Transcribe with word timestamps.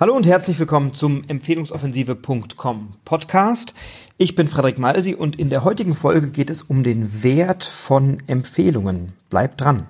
Hallo 0.00 0.14
und 0.14 0.28
herzlich 0.28 0.56
willkommen 0.60 0.94
zum 0.94 1.24
Empfehlungsoffensive.com 1.26 2.94
Podcast. 3.04 3.74
Ich 4.16 4.36
bin 4.36 4.46
Frederik 4.46 4.78
Malsi 4.78 5.12
und 5.12 5.34
in 5.34 5.50
der 5.50 5.64
heutigen 5.64 5.96
Folge 5.96 6.30
geht 6.30 6.50
es 6.50 6.62
um 6.62 6.84
den 6.84 7.24
Wert 7.24 7.64
von 7.64 8.22
Empfehlungen. 8.28 9.14
Bleibt 9.28 9.60
dran. 9.60 9.88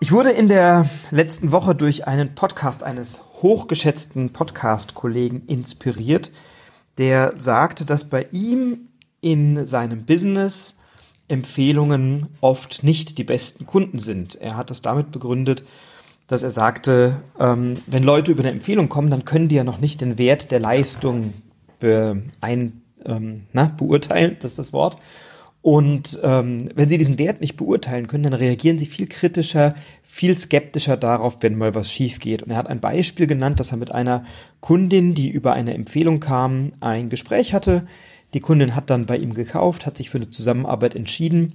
Ich 0.00 0.10
wurde 0.10 0.30
in 0.30 0.48
der 0.48 0.90
letzten 1.12 1.52
Woche 1.52 1.76
durch 1.76 2.08
einen 2.08 2.34
Podcast 2.34 2.82
eines 2.82 3.20
hochgeschätzten 3.34 4.30
Podcast-Kollegen 4.30 5.46
inspiriert, 5.46 6.32
der 6.98 7.36
sagte, 7.36 7.84
dass 7.84 8.10
bei 8.10 8.26
ihm 8.32 8.88
in 9.20 9.68
seinem 9.68 10.04
Business 10.06 10.81
Empfehlungen 11.32 12.26
oft 12.40 12.84
nicht 12.84 13.18
die 13.18 13.24
besten 13.24 13.66
Kunden 13.66 13.98
sind. 13.98 14.36
Er 14.36 14.56
hat 14.56 14.70
das 14.70 14.82
damit 14.82 15.10
begründet, 15.10 15.64
dass 16.28 16.42
er 16.42 16.50
sagte, 16.50 17.22
ähm, 17.40 17.78
wenn 17.86 18.04
Leute 18.04 18.30
über 18.30 18.42
eine 18.42 18.52
Empfehlung 18.52 18.88
kommen, 18.88 19.10
dann 19.10 19.24
können 19.24 19.48
die 19.48 19.56
ja 19.56 19.64
noch 19.64 19.80
nicht 19.80 20.00
den 20.00 20.18
Wert 20.18 20.50
der 20.50 20.60
Leistung 20.60 21.32
be 21.80 22.22
ein, 22.40 22.82
ähm, 23.04 23.42
na, 23.52 23.74
beurteilen, 23.76 24.36
das 24.40 24.52
ist 24.52 24.58
das 24.58 24.72
Wort. 24.72 24.98
Und 25.62 26.18
ähm, 26.24 26.68
wenn 26.74 26.88
sie 26.88 26.98
diesen 26.98 27.18
Wert 27.18 27.40
nicht 27.40 27.56
beurteilen 27.56 28.08
können, 28.08 28.24
dann 28.24 28.34
reagieren 28.34 28.78
sie 28.78 28.86
viel 28.86 29.06
kritischer, 29.06 29.76
viel 30.02 30.36
skeptischer 30.36 30.96
darauf, 30.96 31.38
wenn 31.40 31.56
mal 31.56 31.74
was 31.74 31.90
schief 31.90 32.18
geht. 32.18 32.42
Und 32.42 32.50
er 32.50 32.56
hat 32.56 32.66
ein 32.66 32.80
Beispiel 32.80 33.28
genannt, 33.28 33.60
dass 33.60 33.70
er 33.70 33.76
mit 33.76 33.92
einer 33.92 34.24
Kundin, 34.60 35.14
die 35.14 35.30
über 35.30 35.52
eine 35.52 35.74
Empfehlung 35.74 36.18
kam, 36.18 36.72
ein 36.80 37.10
Gespräch 37.10 37.54
hatte, 37.54 37.86
die 38.34 38.40
Kundin 38.40 38.74
hat 38.74 38.90
dann 38.90 39.06
bei 39.06 39.16
ihm 39.16 39.34
gekauft, 39.34 39.86
hat 39.86 39.96
sich 39.96 40.10
für 40.10 40.18
eine 40.18 40.30
Zusammenarbeit 40.30 40.94
entschieden 40.94 41.54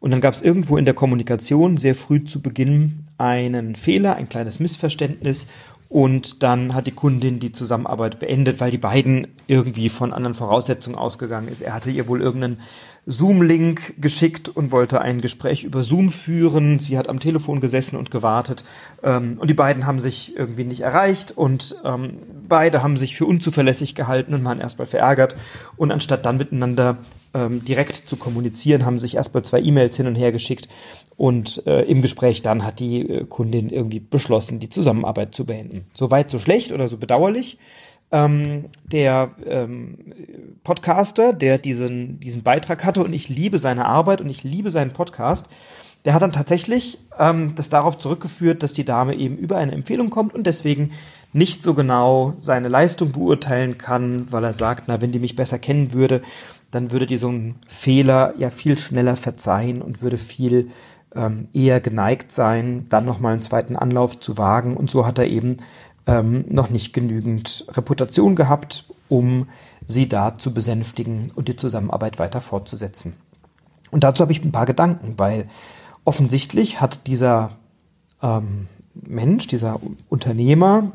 und 0.00 0.10
dann 0.10 0.20
gab 0.20 0.34
es 0.34 0.42
irgendwo 0.42 0.76
in 0.76 0.84
der 0.84 0.94
Kommunikation 0.94 1.76
sehr 1.76 1.94
früh 1.94 2.24
zu 2.24 2.42
Beginn 2.42 3.06
einen 3.16 3.76
Fehler, 3.76 4.16
ein 4.16 4.28
kleines 4.28 4.60
Missverständnis 4.60 5.46
und 5.88 6.42
dann 6.42 6.74
hat 6.74 6.86
die 6.86 6.92
Kundin 6.92 7.38
die 7.38 7.52
Zusammenarbeit 7.52 8.18
beendet, 8.18 8.60
weil 8.60 8.70
die 8.70 8.78
beiden 8.78 9.28
irgendwie 9.46 9.88
von 9.88 10.12
anderen 10.12 10.34
Voraussetzungen 10.34 10.98
ausgegangen 10.98 11.48
ist. 11.48 11.62
Er 11.62 11.72
hatte 11.72 11.90
ihr 11.90 12.08
wohl 12.08 12.20
irgendeinen 12.20 12.58
Zoom-Link 13.06 14.00
geschickt 14.00 14.48
und 14.48 14.72
wollte 14.72 15.00
ein 15.00 15.20
Gespräch 15.20 15.64
über 15.64 15.82
Zoom 15.82 16.10
führen. 16.10 16.78
Sie 16.78 16.96
hat 16.96 17.08
am 17.08 17.20
Telefon 17.20 17.60
gesessen 17.60 17.96
und 17.96 18.10
gewartet. 18.10 18.64
Ähm, 19.02 19.36
und 19.38 19.48
die 19.48 19.54
beiden 19.54 19.86
haben 19.86 20.00
sich 20.00 20.36
irgendwie 20.36 20.64
nicht 20.64 20.80
erreicht 20.80 21.32
und 21.36 21.76
ähm, 21.84 22.14
beide 22.48 22.82
haben 22.82 22.96
sich 22.96 23.16
für 23.16 23.26
unzuverlässig 23.26 23.94
gehalten 23.94 24.32
und 24.32 24.44
waren 24.44 24.60
erstmal 24.60 24.86
verärgert. 24.86 25.36
Und 25.76 25.92
anstatt 25.92 26.24
dann 26.24 26.38
miteinander 26.38 26.96
ähm, 27.34 27.64
direkt 27.64 28.08
zu 28.08 28.16
kommunizieren, 28.16 28.86
haben 28.86 28.98
sich 28.98 29.16
erstmal 29.16 29.44
zwei 29.44 29.60
E-Mails 29.60 29.96
hin 29.96 30.06
und 30.06 30.14
her 30.14 30.32
geschickt. 30.32 30.68
Und 31.16 31.66
äh, 31.66 31.82
im 31.82 32.00
Gespräch 32.00 32.42
dann 32.42 32.64
hat 32.64 32.80
die 32.80 33.08
äh, 33.08 33.24
Kundin 33.26 33.68
irgendwie 33.68 34.00
beschlossen, 34.00 34.60
die 34.60 34.70
Zusammenarbeit 34.70 35.34
zu 35.34 35.44
beenden. 35.44 35.84
So 35.92 36.10
weit, 36.10 36.30
so 36.30 36.38
schlecht 36.38 36.72
oder 36.72 36.88
so 36.88 36.96
bedauerlich 36.96 37.58
ähm, 38.14 38.66
der 38.84 39.32
ähm, 39.44 39.98
Podcaster, 40.62 41.32
der 41.32 41.58
diesen, 41.58 42.20
diesen 42.20 42.44
Beitrag 42.44 42.84
hatte 42.84 43.02
und 43.02 43.12
ich 43.12 43.28
liebe 43.28 43.58
seine 43.58 43.86
Arbeit 43.86 44.20
und 44.20 44.30
ich 44.30 44.44
liebe 44.44 44.70
seinen 44.70 44.92
Podcast, 44.92 45.48
der 46.04 46.14
hat 46.14 46.22
dann 46.22 46.32
tatsächlich 46.32 46.98
ähm, 47.18 47.54
das 47.56 47.70
darauf 47.70 47.98
zurückgeführt, 47.98 48.62
dass 48.62 48.72
die 48.72 48.84
Dame 48.84 49.14
eben 49.16 49.36
über 49.36 49.56
eine 49.56 49.72
Empfehlung 49.72 50.10
kommt 50.10 50.32
und 50.32 50.46
deswegen 50.46 50.92
nicht 51.32 51.62
so 51.62 51.74
genau 51.74 52.34
seine 52.38 52.68
Leistung 52.68 53.10
beurteilen 53.10 53.78
kann, 53.78 54.30
weil 54.30 54.44
er 54.44 54.52
sagt, 54.52 54.84
na, 54.86 55.00
wenn 55.00 55.10
die 55.10 55.18
mich 55.18 55.34
besser 55.34 55.58
kennen 55.58 55.92
würde, 55.92 56.22
dann 56.70 56.92
würde 56.92 57.06
die 57.06 57.18
so 57.18 57.28
einen 57.28 57.56
Fehler 57.66 58.34
ja 58.38 58.50
viel 58.50 58.78
schneller 58.78 59.16
verzeihen 59.16 59.82
und 59.82 60.02
würde 60.02 60.18
viel 60.18 60.70
ähm, 61.16 61.46
eher 61.52 61.80
geneigt 61.80 62.32
sein, 62.32 62.86
dann 62.90 63.06
nochmal 63.06 63.32
einen 63.32 63.42
zweiten 63.42 63.74
Anlauf 63.74 64.20
zu 64.20 64.38
wagen. 64.38 64.76
Und 64.76 64.90
so 64.90 65.04
hat 65.04 65.18
er 65.18 65.26
eben 65.26 65.56
ähm, 66.06 66.44
noch 66.48 66.70
nicht 66.70 66.92
genügend 66.92 67.66
Reputation 67.70 68.36
gehabt, 68.36 68.84
um 69.08 69.48
sie 69.86 70.08
da 70.08 70.38
zu 70.38 70.52
besänftigen 70.52 71.32
und 71.34 71.48
die 71.48 71.56
Zusammenarbeit 71.56 72.18
weiter 72.18 72.40
fortzusetzen. 72.40 73.14
Und 73.90 74.04
dazu 74.04 74.22
habe 74.22 74.32
ich 74.32 74.44
ein 74.44 74.52
paar 74.52 74.66
Gedanken, 74.66 75.14
weil 75.18 75.46
offensichtlich 76.04 76.80
hat 76.80 77.06
dieser 77.06 77.52
ähm, 78.22 78.68
Mensch, 78.94 79.46
dieser 79.46 79.80
Unternehmer, 80.08 80.90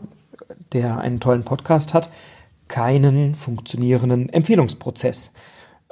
der 0.74 1.00
einen 1.00 1.20
tollen 1.20 1.44
Podcast 1.44 1.94
hat, 1.94 2.10
keinen 2.68 3.36
funktionierenden 3.36 4.30
Empfehlungsprozess. 4.30 5.34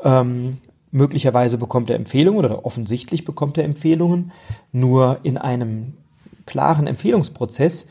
Ähm, 0.03 0.57
möglicherweise 0.91 1.57
bekommt 1.57 1.89
er 1.89 1.95
Empfehlungen 1.95 2.39
oder 2.39 2.65
offensichtlich 2.65 3.25
bekommt 3.25 3.57
er 3.57 3.65
Empfehlungen, 3.65 4.31
nur 4.71 5.19
in 5.23 5.37
einem 5.37 5.93
klaren 6.45 6.87
Empfehlungsprozess 6.87 7.89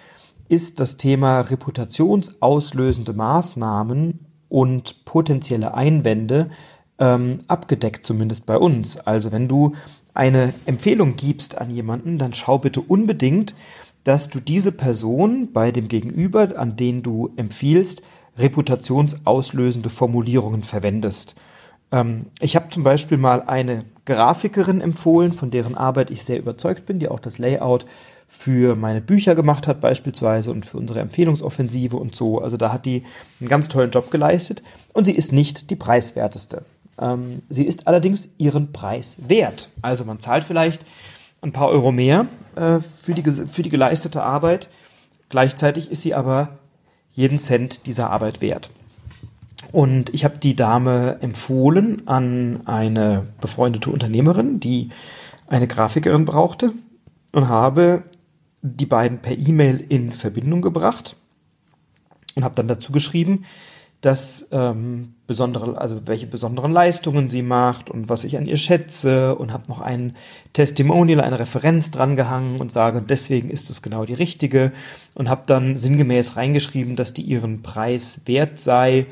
ist 0.48 0.80
das 0.80 0.96
Thema 0.96 1.40
reputationsauslösende 1.40 3.12
Maßnahmen 3.12 4.26
und 4.48 5.04
potenzielle 5.04 5.74
Einwände 5.74 6.50
ähm, 6.98 7.38
abgedeckt, 7.48 8.06
zumindest 8.06 8.46
bei 8.46 8.56
uns. 8.56 8.98
Also 8.98 9.32
wenn 9.32 9.48
du 9.48 9.74
eine 10.14 10.54
Empfehlung 10.64 11.16
gibst 11.16 11.58
an 11.58 11.70
jemanden, 11.70 12.18
dann 12.18 12.32
schau 12.32 12.58
bitte 12.58 12.80
unbedingt, 12.80 13.54
dass 14.04 14.28
du 14.30 14.40
diese 14.40 14.72
Person 14.72 15.52
bei 15.52 15.72
dem 15.72 15.88
Gegenüber, 15.88 16.56
an 16.56 16.76
den 16.76 17.02
du 17.02 17.30
empfiehlst, 17.36 18.02
reputationsauslösende 18.38 19.90
Formulierungen 19.90 20.62
verwendest. 20.62 21.34
Ähm, 21.92 22.26
ich 22.40 22.56
habe 22.56 22.68
zum 22.70 22.82
Beispiel 22.82 23.18
mal 23.18 23.42
eine 23.42 23.84
Grafikerin 24.04 24.80
empfohlen, 24.80 25.32
von 25.32 25.50
deren 25.50 25.74
Arbeit 25.74 26.10
ich 26.10 26.24
sehr 26.24 26.38
überzeugt 26.38 26.86
bin, 26.86 26.98
die 26.98 27.08
auch 27.08 27.20
das 27.20 27.38
Layout 27.38 27.86
für 28.28 28.76
meine 28.76 29.00
Bücher 29.00 29.34
gemacht 29.34 29.66
hat 29.66 29.80
beispielsweise 29.80 30.50
und 30.50 30.66
für 30.66 30.76
unsere 30.78 31.00
Empfehlungsoffensive 31.00 31.96
und 31.96 32.14
so. 32.14 32.40
Also 32.40 32.56
da 32.56 32.72
hat 32.72 32.84
die 32.84 33.04
einen 33.40 33.48
ganz 33.48 33.68
tollen 33.68 33.90
Job 33.90 34.10
geleistet 34.10 34.62
und 34.92 35.04
sie 35.04 35.14
ist 35.14 35.32
nicht 35.32 35.70
die 35.70 35.76
preiswerteste. 35.76 36.64
Ähm, 37.00 37.42
sie 37.48 37.64
ist 37.64 37.86
allerdings 37.86 38.30
ihren 38.38 38.72
Preis 38.72 39.28
wert. 39.28 39.70
Also 39.82 40.04
man 40.04 40.20
zahlt 40.20 40.44
vielleicht 40.44 40.82
ein 41.42 41.52
paar 41.52 41.68
Euro 41.68 41.92
mehr 41.92 42.26
äh, 42.56 42.80
für, 42.80 43.14
die, 43.14 43.30
für 43.30 43.62
die 43.62 43.70
geleistete 43.70 44.22
Arbeit. 44.22 44.68
Gleichzeitig 45.28 45.90
ist 45.90 46.02
sie 46.02 46.14
aber 46.14 46.58
jeden 47.12 47.38
Cent 47.38 47.86
dieser 47.86 48.10
Arbeit 48.10 48.40
wert. 48.40 48.70
Und 49.72 50.14
ich 50.14 50.24
habe 50.24 50.38
die 50.38 50.54
Dame 50.56 51.18
empfohlen 51.20 52.06
an 52.06 52.62
eine 52.66 53.26
befreundete 53.40 53.90
Unternehmerin, 53.90 54.60
die 54.60 54.90
eine 55.48 55.66
Grafikerin 55.66 56.24
brauchte 56.24 56.72
und 57.32 57.48
habe 57.48 58.04
die 58.66 58.86
beiden 58.86 59.18
per 59.18 59.36
E-Mail 59.36 59.84
in 59.88 60.12
Verbindung 60.12 60.62
gebracht 60.62 61.16
und 62.34 62.44
habe 62.44 62.54
dann 62.54 62.68
dazu 62.68 62.92
geschrieben, 62.92 63.44
dass 64.00 64.50
ähm, 64.52 65.14
besondere, 65.26 65.80
also 65.80 66.06
welche 66.06 66.26
besonderen 66.26 66.70
Leistungen 66.70 67.30
sie 67.30 67.42
macht 67.42 67.90
und 67.90 68.08
was 68.08 68.24
ich 68.24 68.36
an 68.36 68.46
ihr 68.46 68.58
schätze 68.58 69.34
und 69.34 69.52
habe 69.52 69.64
noch 69.68 69.80
ein 69.80 70.14
Testimonial, 70.52 71.20
eine 71.20 71.38
Referenz 71.38 71.90
dran 71.90 72.14
gehangen 72.14 72.60
und 72.60 72.70
sage, 72.70 73.02
deswegen 73.02 73.48
ist 73.48 73.70
es 73.70 73.82
genau 73.82 74.04
die 74.04 74.14
richtige 74.14 74.72
und 75.14 75.30
habe 75.30 75.42
dann 75.46 75.76
sinngemäß 75.76 76.36
reingeschrieben, 76.36 76.94
dass 76.94 77.14
die 77.14 77.22
ihren 77.22 77.62
Preis 77.62 78.22
wert 78.26 78.60
sei 78.60 79.06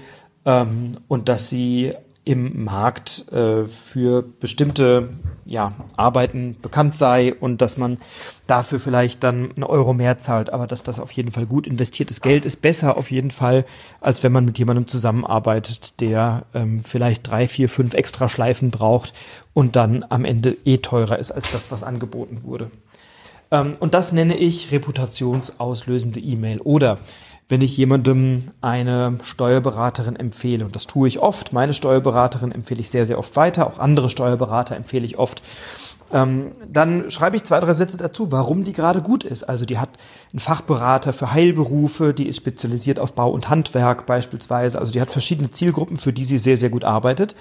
ähm, 0.45 0.99
und 1.09 1.29
dass 1.29 1.49
sie 1.49 1.95
im 2.25 2.65
Markt 2.65 3.31
äh, 3.33 3.67
für 3.67 4.23
bestimmte 4.23 5.11
ja, 5.45 5.73
Arbeiten 5.97 6.57
bekannt 6.62 6.97
sei 6.97 7.35
und 7.35 7.61
dass 7.61 7.77
man 7.77 7.99
dafür 8.47 8.81
vielleicht 8.81 9.23
dann 9.23 9.51
einen 9.53 9.65
Euro 9.65 9.93
mehr 9.93 10.17
zahlt, 10.17 10.51
aber 10.51 10.67
dass 10.67 10.83
das 10.83 11.01
auf 11.01 11.12
jeden 11.12 11.33
Fall 11.33 11.45
gut 11.45 11.67
investiertes 11.67 12.23
Geld 12.23 12.47
ist, 12.47 12.62
besser 12.62 12.97
auf 12.97 13.11
jeden 13.11 13.31
Fall, 13.31 13.67
als 14.01 14.23
wenn 14.23 14.33
man 14.33 14.47
mit 14.47 14.59
jemandem 14.59 14.89
zusammenarbeitet, 14.89 16.01
der 16.01 16.45
ähm, 16.55 16.81
vielleicht 16.81 17.29
drei, 17.29 17.47
vier, 17.47 17.69
fünf 17.69 17.93
extra 17.93 18.29
Schleifen 18.29 18.71
braucht 18.71 19.12
und 19.53 19.77
dann 19.77 20.05
am 20.09 20.25
Ende 20.25 20.56
eh 20.65 20.79
teurer 20.79 21.19
ist 21.19 21.31
als 21.31 21.53
das, 21.53 21.71
was 21.71 21.83
angeboten 21.83 22.41
wurde. 22.45 22.71
Ähm, 23.55 23.77
und 23.79 23.95
das 23.95 24.12
nenne 24.12 24.37
ich 24.37 24.73
reputationsauslösende 24.73 26.21
E-Mail 26.21 26.61
oder 26.61 26.99
wenn 27.49 27.61
ich 27.61 27.77
jemandem 27.77 28.45
eine 28.62 29.19
Steuerberaterin 29.23 30.17
empfehle, 30.17 30.65
und 30.65 30.75
das 30.75 30.87
tue 30.87 31.06
ich 31.09 31.21
oft, 31.21 31.53
meine 31.53 31.75
Steuerberaterin 31.75 32.53
empfehle 32.53 32.81
ich 32.81 32.91
sehr, 32.91 33.06
sehr 33.06 33.19
oft 33.19 33.37
weiter, 33.37 33.67
auch 33.67 33.79
andere 33.79 34.09
Steuerberater 34.09 34.75
empfehle 34.75 35.05
ich 35.05 35.19
oft, 35.19 35.43
ähm, 36.12 36.53
dann 36.67 37.11
schreibe 37.11 37.37
ich 37.37 37.45
zwei, 37.45 37.61
drei 37.61 37.75
Sätze 37.75 37.97
dazu, 37.97 38.33
warum 38.33 38.65
die 38.65 38.73
gerade 38.73 39.03
gut 39.03 39.25
ist. 39.25 39.45
Also 39.45 39.65
die 39.67 39.79
hat 39.79 39.91
einen 40.33 40.39
Fachberater 40.39 41.12
für 41.12 41.33
Heilberufe, 41.33 42.15
die 42.15 42.29
ist 42.29 42.39
spezialisiert 42.39 42.99
auf 42.99 43.12
Bau 43.12 43.31
und 43.31 43.50
Handwerk 43.50 44.07
beispielsweise. 44.07 44.79
Also 44.79 44.93
die 44.93 45.00
hat 45.00 45.11
verschiedene 45.11 45.50
Zielgruppen, 45.50 45.97
für 45.97 46.12
die 46.12 46.25
sie 46.25 46.39
sehr, 46.39 46.57
sehr 46.57 46.71
gut 46.71 46.85
arbeitet. 46.85 47.37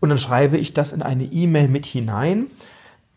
Und 0.00 0.10
dann 0.10 0.18
schreibe 0.18 0.56
ich 0.56 0.72
das 0.72 0.92
in 0.92 1.02
eine 1.02 1.24
E-Mail 1.24 1.68
mit 1.68 1.86
hinein, 1.86 2.46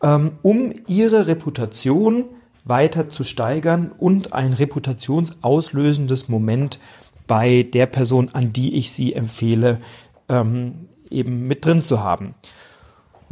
ähm, 0.02 0.32
um 0.42 0.72
ihre 0.86 1.26
Reputation 1.26 2.24
weiter 2.64 3.08
zu 3.08 3.24
steigern 3.24 3.92
und 3.96 4.32
ein 4.32 4.52
reputationsauslösendes 4.52 6.28
Moment 6.28 6.78
bei 7.26 7.62
der 7.62 7.86
Person, 7.86 8.30
an 8.32 8.52
die 8.52 8.74
ich 8.74 8.92
sie 8.92 9.14
empfehle, 9.14 9.80
ähm, 10.28 10.88
eben 11.10 11.46
mit 11.46 11.64
drin 11.64 11.82
zu 11.82 12.00
haben. 12.00 12.34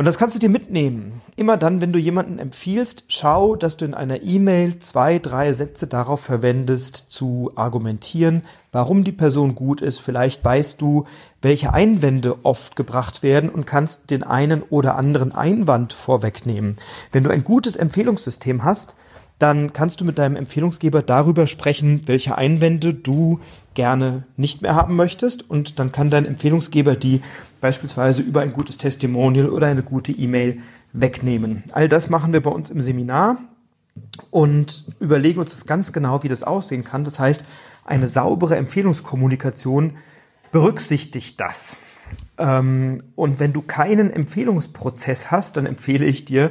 Und 0.01 0.07
das 0.07 0.17
kannst 0.17 0.35
du 0.35 0.41
dir 0.41 0.49
mitnehmen. 0.49 1.21
Immer 1.37 1.59
dann, 1.59 1.83
wenn 1.83 1.93
du 1.93 1.99
jemanden 1.99 2.39
empfiehlst, 2.39 3.05
schau, 3.09 3.55
dass 3.55 3.77
du 3.77 3.85
in 3.85 3.93
einer 3.93 4.23
E-Mail 4.23 4.79
zwei, 4.79 5.19
drei 5.19 5.53
Sätze 5.53 5.87
darauf 5.89 6.21
verwendest, 6.23 6.97
zu 6.97 7.53
argumentieren, 7.55 8.41
warum 8.73 9.05
die 9.05 9.13
Person 9.13 9.55
gut 9.55 9.83
ist. 9.83 9.99
Vielleicht 9.99 10.43
weißt 10.43 10.81
du, 10.81 11.05
welche 11.43 11.75
Einwände 11.75 12.39
oft 12.45 12.77
gebracht 12.77 13.23
werden 13.23 13.51
und 13.51 13.67
kannst 13.67 14.11
den 14.11 14.23
einen 14.23 14.63
oder 14.63 14.97
anderen 14.97 15.33
Einwand 15.33 15.93
vorwegnehmen. 15.93 16.79
Wenn 17.13 17.25
du 17.25 17.29
ein 17.29 17.45
gutes 17.45 17.77
Empfehlungssystem 17.77 18.65
hast, 18.65 18.95
dann 19.41 19.73
kannst 19.73 20.01
du 20.01 20.05
mit 20.05 20.19
deinem 20.19 20.37
Empfehlungsgeber 20.37 21.03
darüber 21.03 21.47
sprechen, 21.47 22.03
welche 22.07 22.37
Einwände 22.37 22.93
du 22.93 23.41
gerne 23.75 24.25
nicht 24.37 24.61
mehr 24.61 24.75
haben 24.75 24.97
möchtest 24.97 25.49
und 25.49 25.79
dann 25.79 25.93
kann 25.93 26.11
dein 26.11 26.27
Empfehlungsgeber 26.27 26.95
die 26.95 27.23
beispielsweise 27.63 28.21
über 28.21 28.43
ein 28.43 28.53
gutes 28.53 28.77
Testimonial 28.77 29.49
oder 29.49 29.67
eine 29.67 29.83
gute 29.83 30.13
E-Mail 30.13 30.59
wegnehmen. 30.93 31.65
All 31.73 31.89
das 31.89 32.11
machen 32.11 32.35
wir 32.35 32.43
bei 32.43 32.51
uns 32.51 32.69
im 32.69 32.83
Seminar 32.83 33.39
und 34.31 34.85
überlegen 35.01 35.41
uns 35.41 35.53
das 35.53 35.65
ganz 35.65 35.93
genau, 35.95 36.23
wie 36.23 36.29
das 36.29 36.43
aussehen 36.43 36.85
kann. 36.85 37.05
Das 37.05 37.19
heißt, 37.19 37.45
eine 37.85 38.09
saubere 38.09 38.57
Empfehlungskommunikation 38.57 39.95
berücksichtigt 40.53 41.41
das. 41.41 41.79
Ähm, 42.37 43.03
und 43.17 43.41
wenn 43.41 43.55
du 43.55 43.63
keinen 43.63 44.11
Empfehlungsprozess 44.11 45.31
hast, 45.31 45.57
dann 45.57 45.65
empfehle 45.65 46.05
ich 46.05 46.27
dir, 46.27 46.51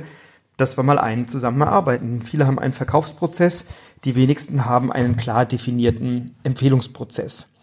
dass 0.59 0.77
wir 0.77 0.83
mal 0.83 0.99
einen 0.99 1.27
zusammen 1.27 1.61
erarbeiten. 1.61 2.21
Viele 2.21 2.45
haben 2.45 2.59
einen 2.59 2.73
Verkaufsprozess, 2.73 3.65
die 4.03 4.15
wenigsten 4.15 4.65
haben 4.65 4.91
einen 4.91 5.15
klar 5.15 5.45
definierten 5.45 6.35
Empfehlungsprozess. 6.43 7.53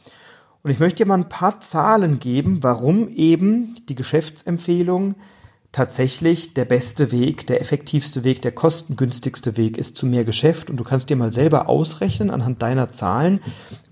Und 0.62 0.70
ich 0.70 0.80
möchte 0.80 1.04
dir 1.04 1.06
mal 1.06 1.18
ein 1.18 1.28
paar 1.28 1.60
Zahlen 1.60 2.18
geben, 2.18 2.62
warum 2.62 3.08
eben 3.08 3.76
die 3.88 3.94
Geschäftsempfehlung 3.94 5.14
tatsächlich 5.72 6.54
der 6.54 6.64
beste 6.64 7.12
Weg, 7.12 7.46
der 7.46 7.60
effektivste 7.60 8.24
Weg, 8.24 8.40
der 8.40 8.52
kostengünstigste 8.52 9.58
Weg 9.58 9.76
ist 9.76 9.98
zu 9.98 10.06
mehr 10.06 10.24
Geschäft. 10.24 10.70
Und 10.70 10.78
du 10.78 10.84
kannst 10.84 11.10
dir 11.10 11.16
mal 11.16 11.34
selber 11.34 11.68
ausrechnen 11.68 12.30
anhand 12.30 12.62
deiner 12.62 12.92
Zahlen, 12.92 13.40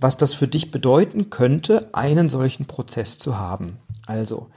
was 0.01 0.17
das 0.17 0.33
für 0.33 0.49
dich 0.49 0.71
bedeuten 0.71 1.29
könnte, 1.29 1.91
einen 1.93 2.31
solchen 2.31 2.65
Prozess 2.65 3.19
zu 3.19 3.39
haben. 3.39 3.77
Also, 4.07 4.49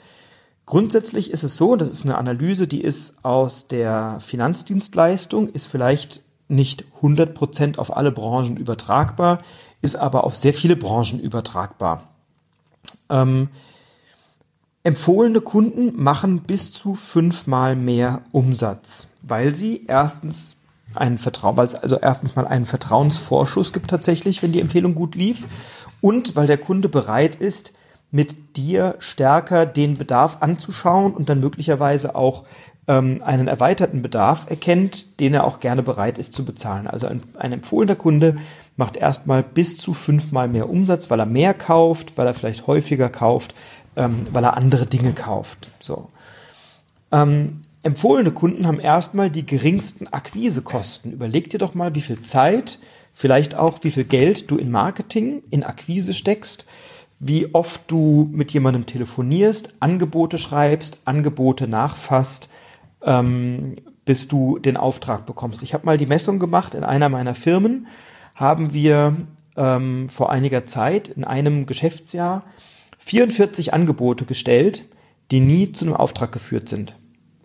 grundsätzlich 0.67 1.31
ist 1.31 1.43
es 1.43 1.57
so, 1.57 1.75
das 1.75 1.89
ist 1.89 2.03
eine 2.03 2.19
Analyse, 2.19 2.67
die 2.67 2.81
ist 2.81 3.25
aus 3.25 3.67
der 3.67 4.19
Finanzdienstleistung, 4.21 5.49
ist 5.49 5.65
vielleicht 5.65 6.21
nicht 6.47 6.85
100 6.97 7.33
Prozent 7.33 7.79
auf 7.79 7.95
alle 7.97 8.11
Branchen 8.11 8.57
übertragbar, 8.57 9.41
ist 9.81 9.95
aber 9.95 10.23
auf 10.23 10.35
sehr 10.35 10.53
viele 10.53 10.75
Branchen 10.75 11.19
übertragbar. 11.19 12.03
Ähm, 13.09 13.49
empfohlene 14.83 15.41
Kunden 15.41 16.01
machen 16.01 16.41
bis 16.41 16.71
zu 16.71 16.95
fünfmal 16.95 17.75
mehr 17.75 18.21
Umsatz, 18.31 19.15
weil 19.23 19.55
sie 19.55 19.85
erstens 19.87 20.57
einen 20.95 21.17
Vertrauen, 21.17 21.57
weil 21.57 21.67
es 21.67 21.75
also 21.75 21.97
erstens 21.97 22.35
mal 22.35 22.47
einen 22.47 22.65
Vertrauensvorschuss 22.65 23.73
gibt 23.73 23.89
tatsächlich, 23.89 24.41
wenn 24.41 24.51
die 24.51 24.61
Empfehlung 24.61 24.95
gut 24.95 25.15
lief 25.15 25.45
und 26.01 26.35
weil 26.35 26.47
der 26.47 26.57
Kunde 26.57 26.89
bereit 26.89 27.35
ist, 27.35 27.73
mit 28.12 28.57
dir 28.57 28.95
stärker 29.00 29.65
den 29.65 29.98
Bedarf 29.98 30.38
anzuschauen 30.39 31.13
und 31.13 31.30
dann 31.30 31.39
möglicherweise 31.39 32.15
auch 32.15 32.45
ähm, 32.88 33.21
einen 33.24 33.48
erweiterten 33.48 34.01
Bedarf 34.01 34.50
erkennt, 34.50 35.19
den 35.19 35.33
er 35.33 35.44
auch 35.44 35.59
gerne 35.59 35.83
bereit 35.83 36.18
ist 36.18 36.33
zu 36.33 36.45
bezahlen. 36.45 36.88
Also 36.88 37.07
ein, 37.07 37.21
ein 37.38 37.51
empfohlener 37.51 37.95
Kunde 37.95 38.38
macht 38.77 38.95
erstmal 38.95 39.44
bis 39.44 39.77
zu 39.77 39.94
fünfmal 39.94 40.48
mehr 40.48 40.69
Umsatz, 40.69 41.09
weil 41.09 41.19
er 41.19 41.25
mehr 41.25 41.54
kauft, 41.54 42.18
weil 42.18 42.27
er 42.27 42.33
vielleicht 42.33 42.68
häufiger 42.68 43.09
kauft, 43.09 43.54
ähm, 43.95 44.25
weil 44.31 44.44
er 44.44 44.56
andere 44.56 44.86
Dinge 44.86 45.13
kauft. 45.13 45.68
So. 45.80 46.10
Ähm, 47.12 47.62
empfohlene 47.83 48.31
Kunden 48.31 48.68
haben 48.68 48.80
erstmal 48.80 49.30
die 49.30 49.45
geringsten 49.45 50.07
Akquisekosten. 50.07 51.12
Überleg 51.12 51.50
dir 51.50 51.57
doch 51.57 51.74
mal, 51.74 51.95
wie 51.95 52.01
viel 52.01 52.21
Zeit, 52.21 52.80
vielleicht 53.13 53.56
auch 53.56 53.80
wie 53.83 53.92
viel 53.92 54.06
Geld 54.06 54.50
du 54.51 54.57
in 54.57 54.71
Marketing, 54.71 55.42
in 55.50 55.63
Akquise 55.63 56.13
steckst, 56.13 56.65
wie 57.19 57.53
oft 57.53 57.89
du 57.89 58.29
mit 58.31 58.51
jemandem 58.51 58.85
telefonierst, 58.85 59.73
Angebote 59.79 60.37
schreibst, 60.37 61.01
Angebote 61.05 61.67
nachfasst, 61.67 62.49
ähm, 63.03 63.75
bis 64.05 64.27
du 64.27 64.59
den 64.59 64.77
Auftrag 64.77 65.25
bekommst. 65.25 65.63
Ich 65.63 65.73
habe 65.73 65.85
mal 65.85 65.97
die 65.97 66.05
Messung 66.05 66.39
gemacht 66.39 66.75
in 66.75 66.83
einer 66.83 67.09
meiner 67.09 67.35
Firmen, 67.35 67.87
haben 68.35 68.73
wir 68.73 69.15
ähm, 69.55 70.09
vor 70.09 70.31
einiger 70.31 70.65
Zeit 70.65 71.09
in 71.09 71.23
einem 71.23 71.65
Geschäftsjahr 71.65 72.43
44 72.99 73.73
Angebote 73.73 74.25
gestellt, 74.25 74.85
die 75.31 75.39
nie 75.39 75.71
zu 75.71 75.85
einem 75.85 75.95
Auftrag 75.95 76.31
geführt 76.31 76.69
sind. 76.69 76.95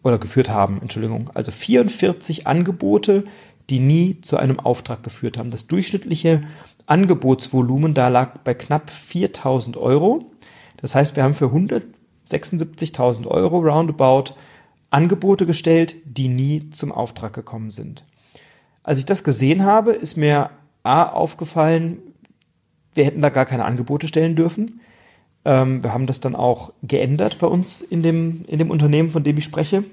Oder 0.03 0.19
geführt 0.19 0.51
haben, 0.51 0.81
Entschuldigung. 0.83 1.31
Also 1.35 1.51
44 1.51 2.47
Angebote, 2.47 3.25
die 3.71 3.79
nie 3.79 4.21
zu 4.21 4.37
einem 4.37 4.61
Auftrag 4.61 5.03
geführt 5.03 5.39
haben. 5.39 5.51
Das 5.51 5.67
durchschnittliche 5.67 6.43
Angebotsvolumen 6.93 7.95
da 7.95 8.09
lag 8.09 8.41
bei 8.45 8.53
knapp 8.53 8.91
4000 8.91 9.79
Euro. 9.79 10.27
Das 10.77 10.95
heißt, 10.95 11.17
wir 11.17 11.23
haben 11.23 11.33
für 11.33 11.47
176.000 11.47 13.27
Euro 13.27 13.61
roundabout 13.61 14.35
Angebote 14.91 15.47
gestellt, 15.47 15.97
die 16.05 16.29
nie 16.29 16.69
zum 16.69 16.93
Auftrag 16.93 17.33
gekommen 17.33 17.71
sind. 17.71 18.05
Als 18.83 18.99
ich 18.99 19.07
das 19.07 19.25
gesehen 19.25 19.65
habe, 19.65 19.93
ist 19.93 20.19
mir 20.19 20.51
A 20.83 21.05
aufgefallen, 21.05 21.97
wir 22.93 23.07
hätten 23.07 23.23
da 23.23 23.31
gar 23.31 23.47
keine 23.47 23.65
Angebote 23.65 24.07
stellen 24.07 24.37
dürfen. 24.37 24.83
Ähm, 25.47 25.83
wir 25.83 25.95
haben 25.95 26.07
das 26.07 26.21
dann 26.21 26.37
auch 26.37 26.75
geändert 26.83 27.39
bei 27.39 27.47
uns 27.47 27.81
in 27.81 28.03
dem, 28.03 28.45
in 28.49 28.59
dem 28.59 28.71
Unternehmen, 28.71 29.11
von 29.11 29.25
dem 29.25 29.39
ich 29.39 29.45
spreche. 29.45 29.85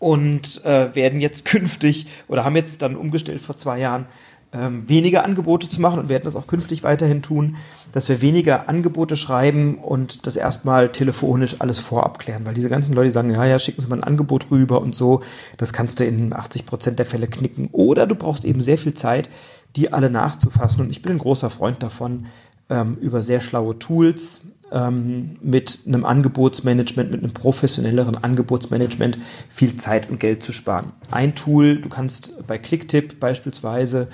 Und 0.00 0.64
äh, 0.64 0.92
werden 0.96 1.20
jetzt 1.20 1.44
künftig 1.44 2.06
oder 2.26 2.44
haben 2.44 2.56
jetzt 2.56 2.82
dann 2.82 2.96
umgestellt 2.96 3.40
vor 3.40 3.56
zwei 3.56 3.78
Jahren 3.78 4.06
ähm, 4.52 4.88
weniger 4.88 5.24
Angebote 5.24 5.68
zu 5.68 5.80
machen 5.80 6.00
und 6.00 6.08
werden 6.08 6.24
das 6.24 6.36
auch 6.36 6.46
künftig 6.46 6.82
weiterhin 6.82 7.22
tun, 7.22 7.56
dass 7.92 8.08
wir 8.08 8.20
weniger 8.20 8.68
Angebote 8.68 9.16
schreiben 9.16 9.76
und 9.76 10.26
das 10.26 10.36
erstmal 10.36 10.90
telefonisch 10.90 11.56
alles 11.60 11.78
vorab 11.78 12.18
klären, 12.18 12.46
weil 12.46 12.54
diese 12.54 12.68
ganzen 12.68 12.94
Leute 12.94 13.10
sagen, 13.10 13.30
ja, 13.30 13.44
ja, 13.44 13.58
schicken 13.58 13.80
Sie 13.80 13.88
mal 13.88 13.96
ein 13.96 14.04
Angebot 14.04 14.50
rüber 14.50 14.80
und 14.80 14.96
so, 14.96 15.22
das 15.56 15.72
kannst 15.72 16.00
du 16.00 16.04
in 16.04 16.32
80 16.32 16.66
Prozent 16.66 16.98
der 16.98 17.06
Fälle 17.06 17.28
knicken. 17.28 17.68
Oder 17.72 18.06
du 18.06 18.14
brauchst 18.14 18.44
eben 18.44 18.60
sehr 18.60 18.78
viel 18.78 18.94
Zeit, 18.94 19.30
die 19.76 19.92
alle 19.92 20.10
nachzufassen. 20.10 20.84
Und 20.84 20.90
ich 20.90 21.02
bin 21.02 21.12
ein 21.12 21.18
großer 21.18 21.50
Freund 21.50 21.82
davon, 21.82 22.26
ähm, 22.68 22.96
über 23.00 23.22
sehr 23.22 23.40
schlaue 23.40 23.78
Tools 23.78 24.52
ähm, 24.72 25.36
mit 25.42 25.80
einem 25.86 26.04
Angebotsmanagement, 26.04 27.10
mit 27.10 27.22
einem 27.22 27.32
professionelleren 27.32 28.16
Angebotsmanagement 28.22 29.18
viel 29.48 29.76
Zeit 29.76 30.10
und 30.10 30.20
Geld 30.20 30.42
zu 30.42 30.52
sparen. 30.52 30.92
Ein 31.10 31.34
Tool, 31.34 31.80
du 31.80 31.88
kannst 31.88 32.46
bei 32.46 32.58
Clicktip 32.58 33.20
beispielsweise 33.20 34.08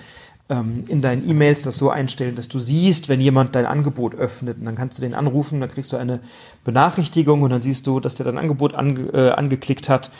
ähm, 0.48 0.84
in 0.88 1.02
deinen 1.02 1.28
E-Mails 1.28 1.62
das 1.62 1.76
so 1.76 1.90
einstellen, 1.90 2.36
dass 2.36 2.48
du 2.48 2.60
siehst, 2.60 3.08
wenn 3.08 3.20
jemand 3.20 3.54
dein 3.54 3.66
Angebot 3.66 4.14
öffnet. 4.14 4.58
Und 4.58 4.64
dann 4.64 4.76
kannst 4.76 4.98
du 4.98 5.02
den 5.02 5.14
anrufen, 5.14 5.60
dann 5.60 5.70
kriegst 5.70 5.92
du 5.92 5.96
eine 5.96 6.20
Benachrichtigung 6.64 7.42
und 7.42 7.50
dann 7.50 7.62
siehst 7.62 7.86
du, 7.86 8.00
dass 8.00 8.14
der 8.14 8.26
dein 8.26 8.38
Angebot 8.38 8.74
ange, 8.74 9.12
äh, 9.12 9.30
angeklickt 9.30 9.88
hat. 9.88 10.10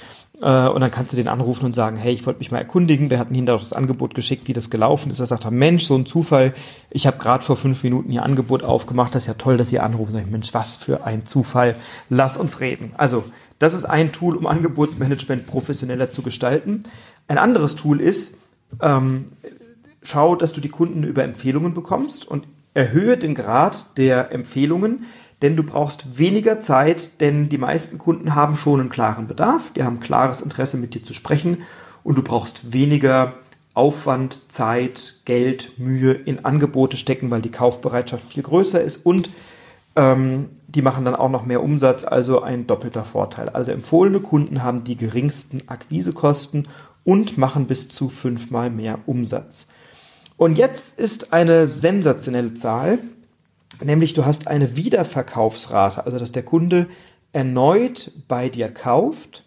Äh, 0.42 0.68
und 0.68 0.80
dann 0.80 0.90
kannst 0.90 1.12
du 1.12 1.16
den 1.16 1.28
anrufen 1.28 1.64
und 1.64 1.74
sagen, 1.74 1.96
hey, 1.96 2.12
ich 2.12 2.26
wollte 2.26 2.40
mich 2.40 2.50
mal 2.50 2.58
erkundigen. 2.58 3.08
Wir 3.08 3.18
hatten 3.18 3.34
ihnen 3.34 3.46
da 3.46 3.56
das 3.56 3.72
Angebot 3.72 4.14
geschickt, 4.14 4.48
wie 4.48 4.52
das 4.52 4.68
gelaufen 4.68 5.10
ist. 5.10 5.20
Er 5.20 5.26
sagt, 5.26 5.48
Mensch, 5.50 5.84
so 5.84 5.94
ein 5.94 6.06
Zufall. 6.06 6.54
Ich 6.90 7.06
habe 7.06 7.18
gerade 7.18 7.44
vor 7.44 7.56
fünf 7.56 7.82
Minuten 7.84 8.10
ihr 8.10 8.24
Angebot 8.24 8.64
aufgemacht. 8.64 9.14
Das 9.14 9.24
ist 9.24 9.28
ja 9.28 9.34
toll, 9.34 9.56
dass 9.56 9.72
ihr 9.72 9.84
anrufen. 9.84 10.12
Sag 10.12 10.22
ich, 10.22 10.30
Mensch, 10.30 10.52
was 10.52 10.74
für 10.74 11.04
ein 11.04 11.24
Zufall. 11.24 11.76
Lass 12.10 12.36
uns 12.36 12.60
reden. 12.60 12.92
Also, 12.96 13.24
das 13.58 13.74
ist 13.74 13.84
ein 13.84 14.12
Tool, 14.12 14.36
um 14.36 14.46
Angebotsmanagement 14.46 15.46
professioneller 15.46 16.10
zu 16.10 16.22
gestalten. 16.22 16.82
Ein 17.28 17.38
anderes 17.38 17.76
Tool 17.76 18.00
ist, 18.00 18.40
ähm, 18.82 19.26
schau, 20.08 20.36
dass 20.36 20.52
du 20.52 20.60
die 20.60 20.68
Kunden 20.68 21.02
über 21.02 21.24
Empfehlungen 21.24 21.74
bekommst 21.74 22.26
und 22.26 22.46
erhöhe 22.74 23.16
den 23.16 23.34
Grad 23.34 23.96
der 23.98 24.32
Empfehlungen, 24.32 25.04
denn 25.42 25.56
du 25.56 25.62
brauchst 25.62 26.18
weniger 26.18 26.60
Zeit, 26.60 27.20
denn 27.20 27.48
die 27.48 27.58
meisten 27.58 27.98
Kunden 27.98 28.34
haben 28.34 28.56
schon 28.56 28.80
einen 28.80 28.88
klaren 28.88 29.26
Bedarf, 29.26 29.72
die 29.74 29.84
haben 29.84 30.00
klares 30.00 30.40
Interesse 30.40 30.76
mit 30.76 30.94
dir 30.94 31.02
zu 31.02 31.14
sprechen 31.14 31.58
und 32.04 32.16
du 32.16 32.22
brauchst 32.22 32.72
weniger 32.72 33.34
Aufwand, 33.74 34.40
Zeit, 34.48 35.20
Geld, 35.26 35.78
Mühe 35.78 36.12
in 36.12 36.44
Angebote 36.46 36.96
stecken, 36.96 37.30
weil 37.30 37.42
die 37.42 37.50
Kaufbereitschaft 37.50 38.24
viel 38.24 38.42
größer 38.42 38.80
ist 38.80 39.04
und 39.04 39.28
ähm, 39.96 40.50
die 40.68 40.82
machen 40.82 41.04
dann 41.04 41.14
auch 41.14 41.28
noch 41.28 41.44
mehr 41.44 41.62
Umsatz, 41.62 42.04
also 42.04 42.42
ein 42.42 42.66
doppelter 42.66 43.04
Vorteil. 43.04 43.50
Also 43.50 43.72
empfohlene 43.72 44.20
Kunden 44.20 44.62
haben 44.62 44.84
die 44.84 44.96
geringsten 44.96 45.68
Akquisekosten 45.68 46.68
und 47.04 47.38
machen 47.38 47.66
bis 47.66 47.88
zu 47.88 48.08
fünfmal 48.08 48.70
mehr 48.70 48.98
Umsatz. 49.06 49.68
Und 50.36 50.58
jetzt 50.58 50.98
ist 50.98 51.32
eine 51.32 51.66
sensationelle 51.66 52.54
Zahl, 52.54 52.98
nämlich 53.82 54.12
du 54.12 54.24
hast 54.24 54.48
eine 54.48 54.76
Wiederverkaufsrate, 54.76 56.04
also 56.04 56.18
dass 56.18 56.32
der 56.32 56.42
Kunde 56.42 56.86
erneut 57.32 58.12
bei 58.28 58.48
dir 58.48 58.68
kauft 58.68 59.44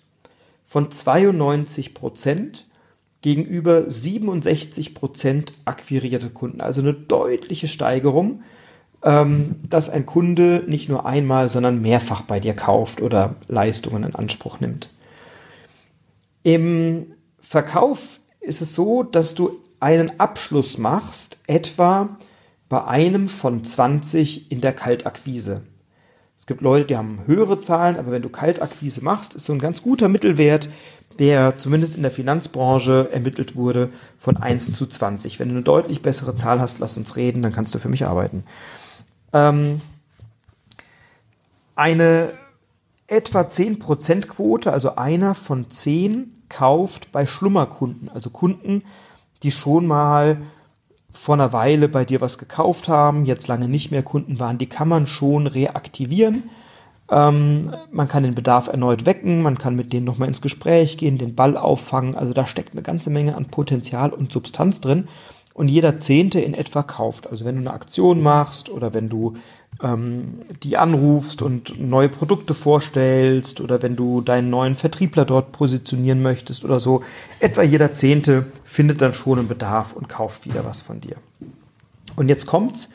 von 0.65 0.91
92 0.91 1.93
Prozent 1.93 2.65
gegenüber 3.21 3.89
67 3.89 4.93
Prozent 4.93 5.53
akquirierte 5.65 6.29
Kunden. 6.29 6.61
Also 6.61 6.81
eine 6.81 6.93
deutliche 6.93 7.67
Steigerung, 7.67 8.43
ähm, 9.03 9.55
dass 9.67 9.89
ein 9.89 10.05
Kunde 10.05 10.63
nicht 10.67 10.89
nur 10.89 11.05
einmal, 11.05 11.49
sondern 11.49 11.81
mehrfach 11.81 12.21
bei 12.21 12.39
dir 12.39 12.53
kauft 12.53 13.01
oder 13.01 13.35
Leistungen 13.47 14.03
in 14.03 14.15
Anspruch 14.15 14.59
nimmt. 14.59 14.89
Im 16.43 17.13
Verkauf 17.39 18.19
ist 18.39 18.61
es 18.61 18.75
so, 18.75 19.03
dass 19.03 19.35
du 19.35 19.59
einen 19.79 20.19
Abschluss 20.19 20.77
machst, 20.77 21.37
etwa 21.47 22.17
bei 22.67 22.83
einem 22.85 23.27
von 23.27 23.63
20 23.63 24.51
in 24.51 24.61
der 24.61 24.73
Kaltakquise. 24.73 25.61
Es 26.37 26.45
gibt 26.45 26.61
Leute, 26.61 26.85
die 26.85 26.97
haben 26.97 27.21
höhere 27.25 27.59
Zahlen, 27.59 27.97
aber 27.97 28.11
wenn 28.11 28.21
du 28.21 28.29
Kaltakquise 28.29 29.03
machst, 29.03 29.35
ist 29.35 29.45
so 29.45 29.53
ein 29.53 29.59
ganz 29.59 29.81
guter 29.81 30.07
Mittelwert, 30.07 30.69
der 31.17 31.57
zumindest 31.57 31.97
in 31.97 32.01
der 32.01 32.11
Finanzbranche 32.11 33.09
ermittelt 33.11 33.55
wurde, 33.55 33.89
von 34.17 34.37
1 34.37 34.71
zu 34.73 34.85
20. 34.85 35.39
Wenn 35.39 35.49
du 35.49 35.55
eine 35.55 35.63
deutlich 35.63 36.01
bessere 36.01 36.35
Zahl 36.35 36.61
hast, 36.61 36.79
lass 36.79 36.97
uns 36.97 37.17
reden, 37.17 37.41
dann 37.41 37.51
kannst 37.51 37.75
du 37.75 37.79
für 37.79 37.89
mich 37.89 38.05
arbeiten. 38.05 38.45
Ähm, 39.33 39.81
eine 41.75 42.29
etwa 43.07 43.41
10% 43.41 44.27
Quote, 44.27 44.71
also 44.71 44.95
einer 44.95 45.35
von 45.35 45.69
10, 45.69 46.35
kauft 46.47 47.11
bei 47.11 47.25
Schlummerkunden, 47.25 48.09
also 48.09 48.29
Kunden, 48.29 48.83
die 49.43 49.51
schon 49.51 49.87
mal 49.87 50.37
vor 51.11 51.35
einer 51.35 51.53
Weile 51.53 51.89
bei 51.89 52.05
dir 52.05 52.21
was 52.21 52.37
gekauft 52.37 52.87
haben, 52.87 53.25
jetzt 53.25 53.47
lange 53.47 53.67
nicht 53.67 53.91
mehr 53.91 54.03
Kunden 54.03 54.39
waren, 54.39 54.57
die 54.57 54.67
kann 54.67 54.87
man 54.87 55.07
schon 55.07 55.47
reaktivieren. 55.47 56.49
Ähm, 57.11 57.71
man 57.91 58.07
kann 58.07 58.23
den 58.23 58.35
Bedarf 58.35 58.67
erneut 58.67 59.05
wecken, 59.05 59.41
man 59.41 59.57
kann 59.57 59.75
mit 59.75 59.91
denen 59.91 60.05
nochmal 60.05 60.27
ins 60.27 60.41
Gespräch 60.41 60.97
gehen, 60.97 61.17
den 61.17 61.35
Ball 61.35 61.57
auffangen. 61.57 62.15
Also 62.15 62.33
da 62.33 62.45
steckt 62.45 62.73
eine 62.73 62.83
ganze 62.83 63.09
Menge 63.09 63.35
an 63.35 63.45
Potenzial 63.45 64.11
und 64.11 64.31
Substanz 64.31 64.81
drin. 64.81 65.07
Und 65.55 65.67
jeder 65.67 65.99
Zehnte 65.99 66.39
in 66.39 66.53
etwa 66.53 66.83
kauft. 66.83 67.29
Also 67.29 67.43
wenn 67.43 67.55
du 67.55 67.61
eine 67.61 67.73
Aktion 67.73 68.21
machst 68.21 68.69
oder 68.69 68.93
wenn 68.93 69.09
du 69.09 69.33
ähm, 69.81 70.39
die 70.63 70.77
anrufst 70.77 71.41
und 71.41 71.79
neue 71.79 72.09
Produkte 72.09 72.53
vorstellst 72.53 73.61
oder 73.61 73.81
wenn 73.81 73.95
du 73.95 74.21
deinen 74.21 74.49
neuen 74.49 74.75
Vertriebler 74.75 75.25
dort 75.25 75.51
positionieren 75.51 76.21
möchtest 76.21 76.65
oder 76.65 76.79
so, 76.79 77.03
etwa 77.39 77.63
jeder 77.63 77.93
Zehnte 77.93 78.45
findet 78.63 79.01
dann 79.01 79.13
schon 79.13 79.39
einen 79.39 79.47
Bedarf 79.47 79.93
und 79.93 80.09
kauft 80.09 80.45
wieder 80.45 80.65
was 80.65 80.81
von 80.81 81.01
dir. 81.01 81.15
Und 82.15 82.27
jetzt 82.27 82.45
kommt's, 82.45 82.93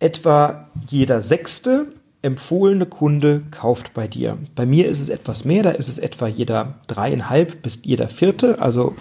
etwa 0.00 0.68
jeder 0.88 1.22
Sechste 1.22 1.86
empfohlene 2.22 2.86
Kunde 2.86 3.42
kauft 3.50 3.94
bei 3.94 4.06
dir. 4.06 4.38
Bei 4.54 4.64
mir 4.64 4.88
ist 4.88 5.00
es 5.00 5.08
etwas 5.08 5.44
mehr, 5.44 5.64
da 5.64 5.70
ist 5.70 5.88
es 5.88 5.98
etwa 5.98 6.28
jeder 6.28 6.74
dreieinhalb 6.86 7.62
bis 7.62 7.80
jeder 7.84 8.08
vierte, 8.08 8.60
also 8.60 8.94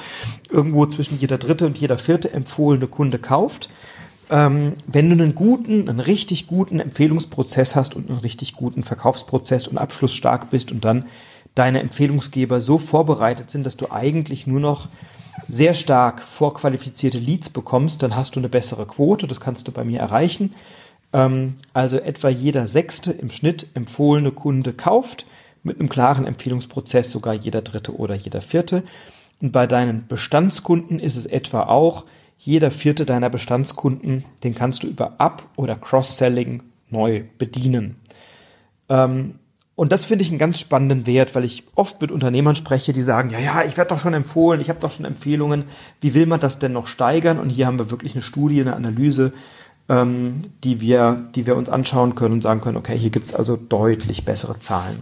irgendwo 0.50 0.88
zwischen 0.88 1.20
jeder 1.20 1.38
dritte 1.38 1.68
und 1.68 1.78
jeder 1.78 2.00
vierte 2.00 2.34
empfohlene 2.34 2.88
Kunde 2.88 3.20
kauft 3.20 3.70
ähm, 4.32 4.74
wenn 4.88 5.10
du 5.10 5.22
einen 5.22 5.36
guten, 5.36 5.90
einen 5.90 6.00
richtig 6.00 6.48
guten 6.48 6.80
Empfehlungsprozess 6.80 7.76
hast 7.76 7.96
und 7.96 8.10
einen 8.10 8.20
richtig 8.20 8.56
guten 8.56 8.84
Verkaufsprozess 8.84 9.68
und 9.68 9.78
abschlussstark 9.78 10.50
bist 10.50 10.72
und 10.72 10.86
dann 10.86 11.06
deine 11.54 11.82
Empfehlungsgeber 11.82 12.62
so 12.62 12.78
vorbereitet 12.78 13.52
sind, 13.52 13.66
dass 13.66 13.76
du 13.76 13.92
eigentlich 13.92 14.48
nur 14.48 14.62
noch 14.62 14.88
sehr 15.50 15.74
stark 15.74 16.22
vorqualifizierte 16.22 17.20
Leads 17.20 17.50
bekommst, 17.50 18.04
dann 18.04 18.16
hast 18.16 18.36
du 18.36 18.40
eine 18.40 18.50
bessere 18.50 18.86
Quote. 18.86 19.28
Das 19.28 19.42
kannst 19.42 19.68
du 19.68 19.74
bei 19.74 19.84
mir 19.84 20.00
erreichen. 20.00 20.54
Ähm, 21.12 21.56
also 21.74 21.98
etwa 21.98 22.30
jeder 22.30 22.70
sechste 22.70 23.12
im 23.12 23.32
Schnitt 23.32 23.68
empfohlene 23.74 24.32
Kunde 24.32 24.72
kauft 24.72 25.26
mit 25.64 25.80
einem 25.80 25.90
klaren 25.90 26.26
Empfehlungsprozess 26.26 27.12
sogar 27.12 27.34
jeder 27.34 27.62
dritte 27.62 27.96
oder 27.98 28.16
jeder 28.16 28.42
vierte. 28.42 28.84
Und 29.42 29.52
bei 29.52 29.68
deinen 29.68 30.08
Bestandskunden 30.08 31.00
ist 31.00 31.18
es 31.18 31.26
etwa 31.26 31.64
auch 31.64 32.06
jeder 32.44 32.72
vierte 32.72 33.06
deiner 33.06 33.30
Bestandskunden, 33.30 34.26
den 34.44 34.56
kannst 34.56 34.82
du 34.82 34.88
über 34.88 35.14
Up- 35.20 35.44
oder 35.58 35.76
Cross-Selling 35.76 36.64
neu 36.90 37.24
bedienen. 37.38 37.98
Ähm, 38.90 39.36
und 39.76 39.92
das 39.92 40.06
finde 40.06 40.24
ich 40.24 40.30
einen 40.30 40.40
ganz 40.40 40.60
spannenden 40.60 41.06
Wert, 41.06 41.36
weil 41.36 41.46
ich 41.46 41.64
oft 41.76 42.02
mit 42.02 42.12
Unternehmern 42.12 42.56
spreche, 42.56 42.94
die 42.94 43.04
sagen, 43.04 43.30
ja, 43.30 43.38
ja, 43.38 43.64
ich 43.64 43.78
werde 43.78 43.90
doch 43.90 44.00
schon 44.00 44.16
empfohlen, 44.16 44.60
ich 44.60 44.70
habe 44.70 44.80
doch 44.80 44.90
schon 44.90 45.06
Empfehlungen, 45.06 45.66
wie 46.02 46.16
will 46.16 46.26
man 46.26 46.40
das 46.40 46.58
denn 46.58 46.74
noch 46.74 46.88
steigern? 46.88 47.40
Und 47.40 47.50
hier 47.50 47.68
haben 47.68 47.78
wir 47.78 47.92
wirklich 47.92 48.16
eine 48.16 48.24
Studie, 48.24 48.60
eine 48.60 48.76
Analyse, 48.76 49.34
ähm, 49.88 50.42
die, 50.64 50.82
wir, 50.82 51.30
die 51.36 51.46
wir 51.46 51.56
uns 51.56 51.70
anschauen 51.70 52.16
können 52.16 52.34
und 52.34 52.42
sagen 52.42 52.62
können, 52.62 52.78
okay, 52.78 52.98
hier 52.98 53.12
gibt 53.12 53.28
es 53.28 53.36
also 53.36 53.56
deutlich 53.56 54.26
bessere 54.26 54.60
Zahlen. 54.60 55.00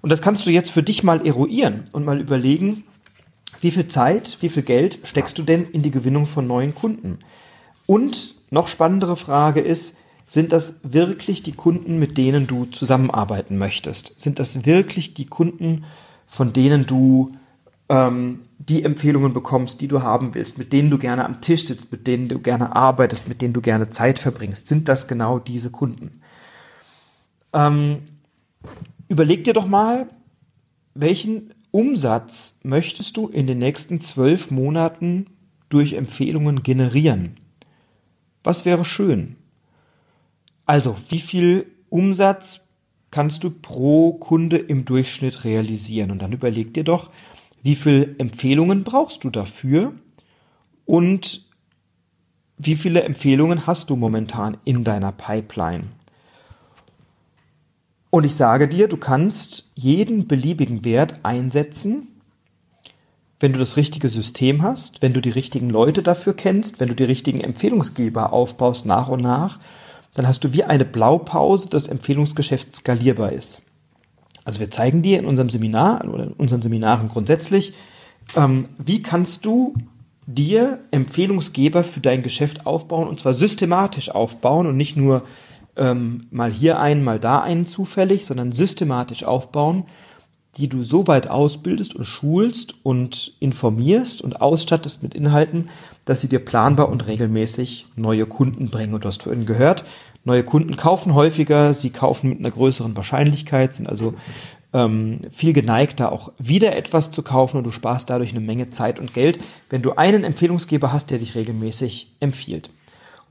Und 0.00 0.10
das 0.10 0.20
kannst 0.20 0.46
du 0.48 0.50
jetzt 0.50 0.72
für 0.72 0.82
dich 0.82 1.04
mal 1.04 1.24
eruieren 1.24 1.84
und 1.92 2.04
mal 2.04 2.20
überlegen, 2.20 2.82
wie 3.62 3.70
viel 3.70 3.86
Zeit, 3.86 4.38
wie 4.40 4.48
viel 4.48 4.64
Geld 4.64 4.98
steckst 5.04 5.38
du 5.38 5.44
denn 5.44 5.64
in 5.70 5.82
die 5.82 5.92
Gewinnung 5.92 6.26
von 6.26 6.46
neuen 6.48 6.74
Kunden? 6.74 7.20
Und 7.86 8.34
noch 8.50 8.66
spannendere 8.66 9.16
Frage 9.16 9.60
ist, 9.60 9.98
sind 10.26 10.50
das 10.52 10.80
wirklich 10.92 11.44
die 11.44 11.52
Kunden, 11.52 12.00
mit 12.00 12.18
denen 12.18 12.48
du 12.48 12.64
zusammenarbeiten 12.64 13.58
möchtest? 13.58 14.20
Sind 14.20 14.40
das 14.40 14.66
wirklich 14.66 15.14
die 15.14 15.26
Kunden, 15.26 15.84
von 16.26 16.52
denen 16.52 16.86
du 16.86 17.36
ähm, 17.88 18.40
die 18.58 18.82
Empfehlungen 18.82 19.32
bekommst, 19.32 19.80
die 19.80 19.88
du 19.88 20.02
haben 20.02 20.34
willst, 20.34 20.58
mit 20.58 20.72
denen 20.72 20.90
du 20.90 20.98
gerne 20.98 21.24
am 21.24 21.40
Tisch 21.40 21.66
sitzt, 21.66 21.92
mit 21.92 22.08
denen 22.08 22.28
du 22.28 22.40
gerne 22.40 22.74
arbeitest, 22.74 23.28
mit 23.28 23.42
denen 23.42 23.54
du 23.54 23.60
gerne 23.60 23.90
Zeit 23.90 24.18
verbringst? 24.18 24.66
Sind 24.66 24.88
das 24.88 25.06
genau 25.06 25.38
diese 25.38 25.70
Kunden? 25.70 26.20
Ähm, 27.52 27.98
überleg 29.06 29.44
dir 29.44 29.54
doch 29.54 29.66
mal, 29.66 30.08
welchen 30.94 31.54
Umsatz 31.72 32.60
möchtest 32.64 33.16
du 33.16 33.28
in 33.28 33.46
den 33.46 33.58
nächsten 33.58 34.00
zwölf 34.00 34.50
Monaten 34.50 35.26
durch 35.70 35.94
Empfehlungen 35.94 36.62
generieren? 36.62 37.40
Was 38.44 38.66
wäre 38.66 38.84
schön? 38.84 39.36
Also, 40.66 40.96
wie 41.08 41.18
viel 41.18 41.66
Umsatz 41.88 42.68
kannst 43.10 43.42
du 43.42 43.50
pro 43.50 44.12
Kunde 44.12 44.58
im 44.58 44.84
Durchschnitt 44.84 45.44
realisieren? 45.44 46.10
Und 46.10 46.20
dann 46.20 46.32
überleg 46.32 46.74
dir 46.74 46.84
doch, 46.84 47.10
wie 47.62 47.74
viel 47.74 48.16
Empfehlungen 48.18 48.84
brauchst 48.84 49.24
du 49.24 49.30
dafür 49.30 49.94
und 50.84 51.46
wie 52.58 52.76
viele 52.76 53.02
Empfehlungen 53.02 53.66
hast 53.66 53.88
du 53.88 53.96
momentan 53.96 54.58
in 54.64 54.84
deiner 54.84 55.12
Pipeline? 55.12 55.84
Und 58.14 58.24
ich 58.24 58.34
sage 58.34 58.68
dir, 58.68 58.88
du 58.88 58.98
kannst 58.98 59.70
jeden 59.74 60.28
beliebigen 60.28 60.84
Wert 60.84 61.14
einsetzen, 61.22 62.08
wenn 63.40 63.54
du 63.54 63.58
das 63.58 63.78
richtige 63.78 64.10
System 64.10 64.60
hast, 64.60 65.00
wenn 65.00 65.14
du 65.14 65.22
die 65.22 65.30
richtigen 65.30 65.70
Leute 65.70 66.02
dafür 66.02 66.34
kennst, 66.34 66.78
wenn 66.78 66.88
du 66.88 66.94
die 66.94 67.04
richtigen 67.04 67.40
Empfehlungsgeber 67.40 68.34
aufbaust 68.34 68.84
nach 68.84 69.08
und 69.08 69.22
nach, 69.22 69.60
dann 70.12 70.28
hast 70.28 70.44
du 70.44 70.52
wie 70.52 70.62
eine 70.62 70.84
Blaupause, 70.84 71.70
dass 71.70 71.88
Empfehlungsgeschäft 71.88 72.76
skalierbar 72.76 73.32
ist. 73.32 73.62
Also 74.44 74.60
wir 74.60 74.70
zeigen 74.70 75.00
dir 75.00 75.18
in 75.18 75.24
unserem 75.24 75.48
Seminar 75.48 76.06
oder 76.06 76.24
in 76.24 76.32
unseren 76.32 76.60
Seminaren 76.60 77.08
grundsätzlich, 77.08 77.72
ähm, 78.36 78.64
wie 78.76 79.00
kannst 79.00 79.46
du 79.46 79.72
dir 80.26 80.80
Empfehlungsgeber 80.90 81.82
für 81.82 82.00
dein 82.00 82.22
Geschäft 82.22 82.66
aufbauen 82.66 83.08
und 83.08 83.18
zwar 83.20 83.32
systematisch 83.32 84.10
aufbauen 84.10 84.66
und 84.66 84.76
nicht 84.76 84.98
nur 84.98 85.22
ähm, 85.76 86.26
mal 86.30 86.50
hier 86.50 86.78
einen, 86.78 87.02
mal 87.02 87.18
da 87.18 87.40
einen 87.40 87.66
zufällig, 87.66 88.26
sondern 88.26 88.52
systematisch 88.52 89.24
aufbauen, 89.24 89.84
die 90.56 90.68
du 90.68 90.82
so 90.82 91.06
weit 91.06 91.28
ausbildest 91.28 91.96
und 91.96 92.04
schulst 92.04 92.74
und 92.82 93.34
informierst 93.40 94.20
und 94.20 94.42
ausstattest 94.42 95.02
mit 95.02 95.14
Inhalten, 95.14 95.70
dass 96.04 96.20
sie 96.20 96.28
dir 96.28 96.40
planbar 96.40 96.90
und 96.90 97.06
regelmäßig 97.06 97.86
neue 97.96 98.26
Kunden 98.26 98.68
bringen. 98.68 98.92
Und 98.92 99.04
du 99.04 99.08
hast 99.08 99.22
vorhin 99.22 99.46
gehört, 99.46 99.84
neue 100.24 100.44
Kunden 100.44 100.76
kaufen 100.76 101.14
häufiger, 101.14 101.72
sie 101.72 101.90
kaufen 101.90 102.28
mit 102.28 102.38
einer 102.38 102.50
größeren 102.50 102.96
Wahrscheinlichkeit, 102.96 103.74
sind 103.74 103.88
also 103.88 104.14
ähm, 104.74 105.20
viel 105.30 105.54
geneigter, 105.54 106.12
auch 106.12 106.32
wieder 106.38 106.76
etwas 106.76 107.12
zu 107.12 107.22
kaufen 107.22 107.56
und 107.56 107.64
du 107.64 107.70
sparst 107.70 108.10
dadurch 108.10 108.32
eine 108.32 108.40
Menge 108.40 108.70
Zeit 108.70 108.98
und 108.98 109.14
Geld, 109.14 109.38
wenn 109.70 109.82
du 109.82 109.92
einen 109.92 110.24
Empfehlungsgeber 110.24 110.92
hast, 110.92 111.10
der 111.10 111.18
dich 111.18 111.34
regelmäßig 111.34 112.14
empfiehlt. 112.20 112.70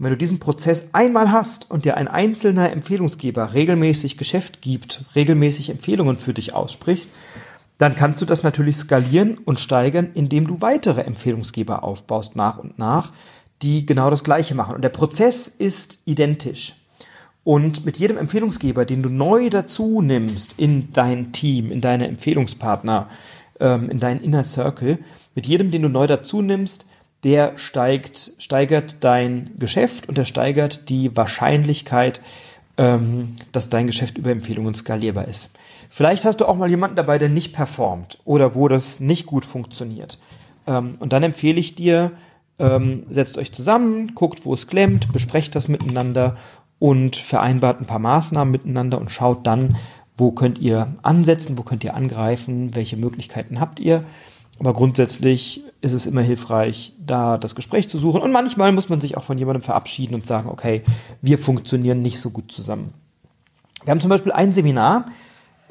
Und 0.01 0.05
wenn 0.05 0.13
du 0.13 0.17
diesen 0.17 0.39
Prozess 0.39 0.89
einmal 0.93 1.31
hast 1.31 1.69
und 1.69 1.85
dir 1.85 1.95
ein 1.95 2.07
einzelner 2.07 2.71
Empfehlungsgeber 2.71 3.53
regelmäßig 3.53 4.17
Geschäft 4.17 4.59
gibt, 4.63 5.05
regelmäßig 5.13 5.69
Empfehlungen 5.69 6.15
für 6.15 6.33
dich 6.33 6.55
ausspricht, 6.55 7.11
dann 7.77 7.95
kannst 7.95 8.19
du 8.19 8.25
das 8.25 8.41
natürlich 8.41 8.77
skalieren 8.77 9.37
und 9.37 9.59
steigern, 9.59 10.09
indem 10.15 10.47
du 10.47 10.59
weitere 10.59 11.01
Empfehlungsgeber 11.01 11.83
aufbaust 11.83 12.35
nach 12.35 12.57
und 12.57 12.79
nach, 12.79 13.11
die 13.61 13.85
genau 13.85 14.09
das 14.09 14.23
Gleiche 14.23 14.55
machen. 14.55 14.73
Und 14.73 14.81
der 14.81 14.89
Prozess 14.89 15.47
ist 15.47 15.99
identisch. 16.05 16.73
Und 17.43 17.85
mit 17.85 17.97
jedem 17.97 18.17
Empfehlungsgeber, 18.17 18.85
den 18.85 19.03
du 19.03 19.09
neu 19.09 19.51
dazu 19.51 20.01
nimmst 20.01 20.55
in 20.57 20.91
dein 20.93 21.31
Team, 21.31 21.71
in 21.71 21.79
deine 21.79 22.07
Empfehlungspartner, 22.07 23.07
ähm, 23.59 23.87
in 23.91 23.99
deinen 23.99 24.23
Inner 24.23 24.45
Circle, 24.45 24.97
mit 25.35 25.45
jedem, 25.45 25.69
den 25.69 25.83
du 25.83 25.89
neu 25.89 26.07
dazu 26.07 26.41
nimmst, 26.41 26.87
der 27.23 27.57
steigt, 27.57 28.33
steigert 28.39 28.97
dein 29.01 29.51
Geschäft 29.59 30.09
und 30.09 30.17
der 30.17 30.25
steigert 30.25 30.89
die 30.89 31.15
Wahrscheinlichkeit, 31.15 32.21
ähm, 32.77 33.35
dass 33.51 33.69
dein 33.69 33.87
Geschäft 33.87 34.17
über 34.17 34.31
Empfehlungen 34.31 34.73
skalierbar 34.73 35.27
ist. 35.27 35.51
Vielleicht 35.89 36.25
hast 36.25 36.41
du 36.41 36.45
auch 36.45 36.55
mal 36.55 36.69
jemanden 36.69 36.95
dabei, 36.95 37.17
der 37.17 37.29
nicht 37.29 37.53
performt 37.53 38.19
oder 38.25 38.55
wo 38.55 38.67
das 38.67 38.99
nicht 39.01 39.25
gut 39.25 39.45
funktioniert. 39.45 40.17
Ähm, 40.65 40.95
und 40.99 41.13
dann 41.13 41.23
empfehle 41.23 41.59
ich 41.59 41.75
dir, 41.75 42.11
ähm, 42.59 43.03
setzt 43.09 43.37
euch 43.37 43.51
zusammen, 43.51 44.15
guckt, 44.15 44.45
wo 44.45 44.53
es 44.53 44.67
klemmt, 44.67 45.11
besprecht 45.11 45.55
das 45.55 45.67
miteinander 45.67 46.37
und 46.79 47.15
vereinbart 47.15 47.79
ein 47.79 47.87
paar 47.87 47.99
Maßnahmen 47.99 48.51
miteinander 48.51 48.99
und 48.99 49.11
schaut 49.11 49.45
dann, 49.45 49.77
wo 50.17 50.31
könnt 50.31 50.59
ihr 50.59 50.95
ansetzen, 51.03 51.57
wo 51.57 51.63
könnt 51.63 51.83
ihr 51.83 51.95
angreifen, 51.95 52.75
welche 52.75 52.97
Möglichkeiten 52.97 53.59
habt 53.59 53.79
ihr 53.79 54.05
aber 54.61 54.73
grundsätzlich 54.73 55.63
ist 55.81 55.93
es 55.93 56.05
immer 56.05 56.21
hilfreich, 56.21 56.93
da 57.03 57.39
das 57.39 57.55
Gespräch 57.55 57.89
zu 57.89 57.97
suchen. 57.97 58.21
Und 58.21 58.31
manchmal 58.31 58.71
muss 58.71 58.89
man 58.89 59.01
sich 59.01 59.17
auch 59.17 59.23
von 59.23 59.39
jemandem 59.39 59.63
verabschieden 59.63 60.13
und 60.13 60.27
sagen, 60.27 60.49
okay, 60.49 60.83
wir 61.19 61.39
funktionieren 61.39 62.03
nicht 62.03 62.19
so 62.19 62.29
gut 62.29 62.51
zusammen. 62.51 62.93
Wir 63.83 63.89
haben 63.89 64.01
zum 64.01 64.11
Beispiel 64.11 64.31
ein 64.31 64.53
Seminar, 64.53 65.05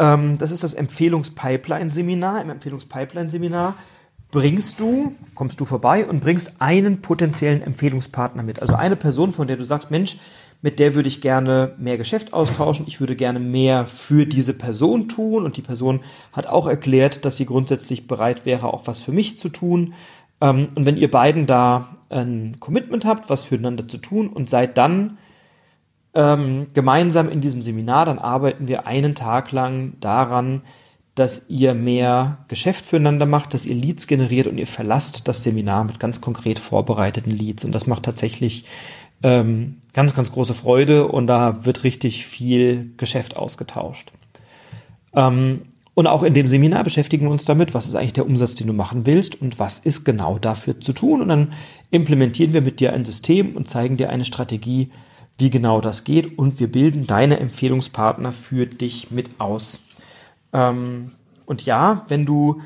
ähm, 0.01 0.39
das 0.39 0.51
ist 0.51 0.65
das 0.65 0.75
Empfehlungspipeline-Seminar. 0.75 2.43
Im 2.43 2.51
Empfehlungspipeline-Seminar 2.51 3.75
bringst 4.33 4.81
du, 4.81 5.15
kommst 5.37 5.61
du 5.61 5.65
vorbei 5.65 6.05
und 6.05 6.19
bringst 6.19 6.61
einen 6.61 7.01
potenziellen 7.01 7.63
Empfehlungspartner 7.63 8.43
mit. 8.43 8.61
Also 8.61 8.75
eine 8.75 8.97
Person, 8.97 9.31
von 9.31 9.47
der 9.47 9.57
du 9.57 9.65
sagst, 9.65 9.93
Mensch, 9.93 10.19
mit 10.63 10.79
der 10.79 10.95
würde 10.95 11.09
ich 11.09 11.21
gerne 11.21 11.75
mehr 11.79 11.97
Geschäft 11.97 12.33
austauschen, 12.33 12.87
ich 12.87 13.01
würde 13.01 13.17
gerne 13.17 13.41
mehr 13.41 13.87
für 13.87 14.27
diese 14.27 14.55
Person 14.55 15.09
tun 15.09 15.45
und 15.45 15.57
die 15.57 15.63
Person 15.63 16.01
hat 16.33 16.47
auch 16.47 16.67
erklärt, 16.67 17.25
dass 17.25 17.37
sie 17.37 17.47
grundsätzlich 17.47 18.07
bereit 18.07 18.45
wäre, 18.45 18.73
auch 18.73 18.87
was 18.87 19.01
für 19.01 19.13
mich 19.13 19.39
zu 19.39 19.49
tun. 19.49 19.95
Ähm, 20.41 20.69
und 20.75 20.85
wenn 20.85 20.97
ihr 20.97 21.11
beiden 21.11 21.47
da 21.47 21.97
ein 22.11 22.57
Commitment 22.61 23.05
habt, 23.05 23.31
was 23.31 23.45
füreinander 23.45 23.89
zu 23.89 23.99
tun 23.99 24.29
und 24.29 24.51
seid 24.51 24.77
dann 24.77 25.19
ähm, 26.15 26.67
gemeinsam 26.75 27.31
in 27.31 27.41
diesem 27.41 27.63
Seminar, 27.63 28.05
dann 28.05 28.19
arbeiten 28.19 28.69
wir 28.69 28.87
einen 28.87 29.15
Tag 29.15 29.53
lang 29.53 29.95
daran, 30.01 30.63
dass 31.15 31.49
ihr 31.49 31.75
mehr 31.75 32.39
Geschäft 32.49 32.87
füreinander 32.87 33.27
macht, 33.27 33.53
dass 33.53 33.67
ihr 33.67 33.75
Leads 33.75 34.07
generiert 34.07 34.47
und 34.47 34.59
ihr 34.59 34.67
verlasst 34.67 35.29
das 35.29 35.43
Seminar 35.43 35.85
mit 35.85 36.01
ganz 36.01 36.21
konkret 36.21 36.59
vorbereiteten 36.59 37.31
Leads. 37.31 37.65
Und 37.65 37.73
das 37.73 37.87
macht 37.87 38.05
tatsächlich 38.05 38.65
ähm, 39.23 39.77
ganz, 39.93 40.15
ganz 40.15 40.33
große 40.33 40.55
Freude 40.55 41.09
und 41.09 41.27
da 41.27 41.65
wird 41.65 41.85
richtig 41.85 42.27
viel 42.27 42.93
Geschäft 42.97 43.37
ausgetauscht. 43.37 44.13
Ähm, 45.15 45.63
und 45.95 46.07
auch 46.07 46.23
in 46.23 46.35
dem 46.35 46.49
Seminar 46.49 46.85
beschäftigen 46.85 47.27
wir 47.27 47.31
uns 47.31 47.45
damit, 47.45 47.75
was 47.75 47.87
ist 47.87 47.95
eigentlich 47.95 48.13
der 48.13 48.27
Umsatz, 48.27 48.55
den 48.55 48.69
du 48.69 48.73
machen 48.73 49.07
willst 49.07 49.41
und 49.43 49.59
was 49.59 49.79
ist 49.79 50.05
genau 50.05 50.39
dafür 50.39 50.81
zu 50.81 50.93
tun. 50.93 51.21
Und 51.21 51.29
dann 51.29 51.53
implementieren 51.91 52.55
wir 52.55 52.63
mit 52.63 52.81
dir 52.81 52.93
ein 52.93 53.05
System 53.05 53.57
und 53.57 53.69
zeigen 53.69 53.97
dir 53.97 54.09
eine 54.09 54.25
Strategie, 54.25 54.91
wie 55.37 55.51
genau 55.51 55.81
das 55.81 56.05
geht. 56.05 56.39
Und 56.39 56.61
wir 56.61 56.71
bilden 56.71 57.07
deine 57.07 57.41
Empfehlungspartner 57.41 58.33
für 58.33 58.67
dich 58.67 59.11
mit 59.11 59.31
aus. 59.39 59.99
Ähm, 60.53 61.11
und 61.45 61.67
ja, 61.67 62.05
wenn 62.09 62.25
du 62.25 62.61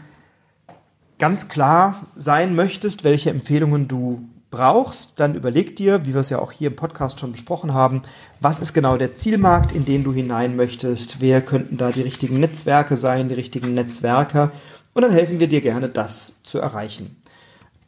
ganz 1.19 1.49
klar 1.49 2.07
sein 2.15 2.55
möchtest, 2.55 3.03
welche 3.03 3.31
Empfehlungen 3.31 3.89
du 3.89 4.29
brauchst, 4.55 5.19
dann 5.21 5.35
überleg 5.35 5.77
dir, 5.77 6.07
wie 6.07 6.15
wir 6.15 6.21
es 6.21 6.31
ja 6.31 6.39
auch 6.39 6.53
hier 6.53 6.69
im 6.69 6.77
Podcast 6.77 7.19
schon 7.19 7.33
besprochen 7.33 7.75
haben, 7.75 8.03
was 8.41 8.61
ist 8.61 8.73
genau 8.73 8.97
der 8.97 9.15
Zielmarkt, 9.15 9.73
in 9.73 9.85
den 9.85 10.05
du 10.05 10.13
hinein 10.13 10.57
möchtest, 10.57 11.21
wer 11.21 11.41
könnten 11.41 11.77
da 11.77 11.91
die 11.91 12.03
richtigen 12.03 12.41
Netzwerke 12.41 12.97
sein, 12.97 13.29
die 13.29 13.35
richtigen 13.35 13.75
Netzwerker? 13.75 14.53
Und 14.95 15.03
dann 15.03 15.11
helfen 15.11 15.41
wir 15.41 15.49
dir 15.49 15.61
gerne, 15.61 15.89
das 15.89 16.43
zu 16.45 16.59
erreichen. 16.59 17.17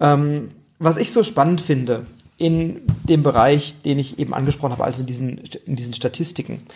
Ähm, 0.01 0.49
was 0.79 0.97
ich 0.97 1.13
so 1.13 1.23
spannend 1.23 1.61
finde 1.61 2.07
in 2.37 2.83
dem 3.05 3.23
Bereich, 3.23 3.81
den 3.83 3.99
ich 3.99 4.19
eben 4.19 4.35
angesprochen 4.35 4.73
habe, 4.73 4.85
also 4.85 5.01
in 5.01 5.07
diesen, 5.07 5.41
in 5.67 5.77
diesen 5.77 5.95
Statistiken, 5.95 6.67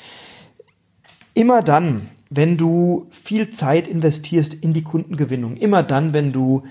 immer 1.35 1.63
dann, 1.63 2.09
wenn 2.31 2.57
du 2.57 3.09
viel 3.11 3.51
Zeit 3.51 3.89
investierst 3.89 4.55
in 4.55 4.73
die 4.73 4.85
Kundengewinnung, 4.85 5.57
immer 5.57 5.83
dann, 5.83 6.15
wenn 6.15 6.33
du 6.33 6.63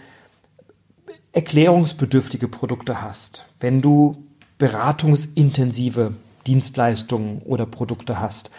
erklärungsbedürftige 1.40 2.50
Produkte 2.50 3.02
hast, 3.02 3.46
wenn 3.62 3.82
du 3.82 4.26
beratungsintensive 4.58 6.14
Dienstleistungen 6.46 7.42
oder 7.46 7.66
Produkte 7.66 8.20
hast, 8.20 8.52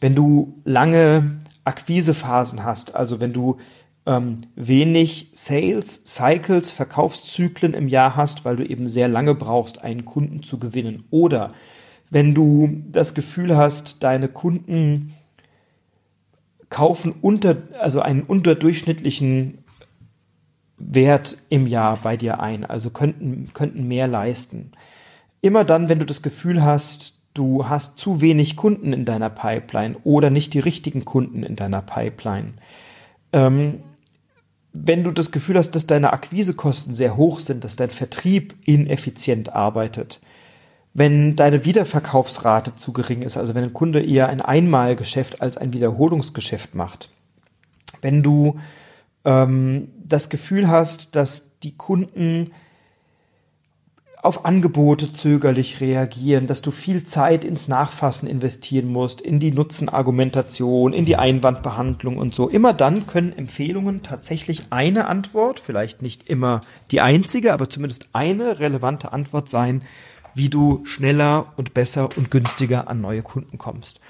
wenn 0.00 0.16
du 0.16 0.60
lange 0.64 1.38
Akquisephasen 1.62 2.64
hast, 2.64 2.96
also 2.96 3.20
wenn 3.20 3.32
du 3.32 3.58
ähm, 4.04 4.38
wenig 4.56 5.28
Sales 5.32 6.04
Cycles, 6.06 6.72
Verkaufszyklen 6.72 7.72
im 7.72 7.86
Jahr 7.86 8.16
hast, 8.16 8.44
weil 8.44 8.56
du 8.56 8.66
eben 8.66 8.88
sehr 8.88 9.06
lange 9.06 9.36
brauchst, 9.36 9.84
einen 9.84 10.04
Kunden 10.04 10.42
zu 10.42 10.58
gewinnen, 10.58 11.04
oder 11.10 11.52
wenn 12.10 12.34
du 12.34 12.82
das 12.90 13.14
Gefühl 13.14 13.56
hast, 13.56 14.02
deine 14.02 14.26
Kunden 14.26 15.14
kaufen 16.68 17.14
unter, 17.20 17.58
also 17.78 18.00
einen 18.00 18.24
unterdurchschnittlichen 18.24 19.58
Wert 20.86 21.38
im 21.48 21.66
Jahr 21.66 21.98
bei 22.02 22.16
dir 22.16 22.40
ein, 22.40 22.64
also 22.64 22.90
könnten, 22.90 23.50
könnten 23.52 23.88
mehr 23.88 24.06
leisten. 24.06 24.72
Immer 25.40 25.64
dann, 25.64 25.88
wenn 25.88 25.98
du 25.98 26.06
das 26.06 26.22
Gefühl 26.22 26.62
hast, 26.62 27.14
du 27.34 27.68
hast 27.68 27.98
zu 27.98 28.20
wenig 28.20 28.56
Kunden 28.56 28.92
in 28.92 29.04
deiner 29.04 29.30
Pipeline 29.30 29.96
oder 30.04 30.30
nicht 30.30 30.54
die 30.54 30.60
richtigen 30.60 31.04
Kunden 31.04 31.42
in 31.42 31.56
deiner 31.56 31.82
Pipeline. 31.82 32.54
Ähm, 33.32 33.80
wenn 34.72 35.04
du 35.04 35.10
das 35.10 35.32
Gefühl 35.32 35.56
hast, 35.56 35.72
dass 35.72 35.86
deine 35.86 36.12
Akquisekosten 36.12 36.94
sehr 36.94 37.16
hoch 37.16 37.40
sind, 37.40 37.64
dass 37.64 37.76
dein 37.76 37.90
Vertrieb 37.90 38.54
ineffizient 38.66 39.54
arbeitet, 39.54 40.20
wenn 40.92 41.36
deine 41.36 41.64
Wiederverkaufsrate 41.64 42.76
zu 42.76 42.92
gering 42.92 43.22
ist, 43.22 43.36
also 43.36 43.54
wenn 43.54 43.64
ein 43.64 43.72
Kunde 43.72 44.00
eher 44.00 44.28
ein 44.28 44.40
Einmalgeschäft 44.40 45.42
als 45.42 45.56
ein 45.56 45.72
Wiederholungsgeschäft 45.72 46.74
macht, 46.74 47.10
wenn 48.00 48.22
du 48.22 48.58
ähm, 49.24 49.88
das 50.04 50.28
Gefühl 50.28 50.68
hast, 50.68 51.16
dass 51.16 51.58
die 51.60 51.76
Kunden 51.76 52.50
auf 54.24 54.46
Angebote 54.46 55.12
zögerlich 55.12 55.82
reagieren, 55.82 56.46
dass 56.46 56.62
du 56.62 56.70
viel 56.70 57.04
Zeit 57.04 57.44
ins 57.44 57.68
Nachfassen 57.68 58.26
investieren 58.26 58.88
musst, 58.88 59.20
in 59.20 59.38
die 59.38 59.52
Nutzenargumentation, 59.52 60.94
in 60.94 61.04
die 61.04 61.16
Einwandbehandlung 61.16 62.16
und 62.16 62.34
so. 62.34 62.48
Immer 62.48 62.72
dann 62.72 63.06
können 63.06 63.36
Empfehlungen 63.36 64.02
tatsächlich 64.02 64.62
eine 64.70 65.08
Antwort, 65.08 65.60
vielleicht 65.60 66.00
nicht 66.00 66.26
immer 66.26 66.62
die 66.90 67.02
einzige, 67.02 67.52
aber 67.52 67.68
zumindest 67.68 68.08
eine 68.14 68.60
relevante 68.60 69.12
Antwort 69.12 69.50
sein, 69.50 69.82
wie 70.34 70.48
du 70.48 70.82
schneller 70.86 71.52
und 71.56 71.74
besser 71.74 72.08
und 72.16 72.30
günstiger 72.30 72.88
an 72.88 73.02
neue 73.02 73.22
Kunden 73.22 73.58
kommst. 73.58 74.00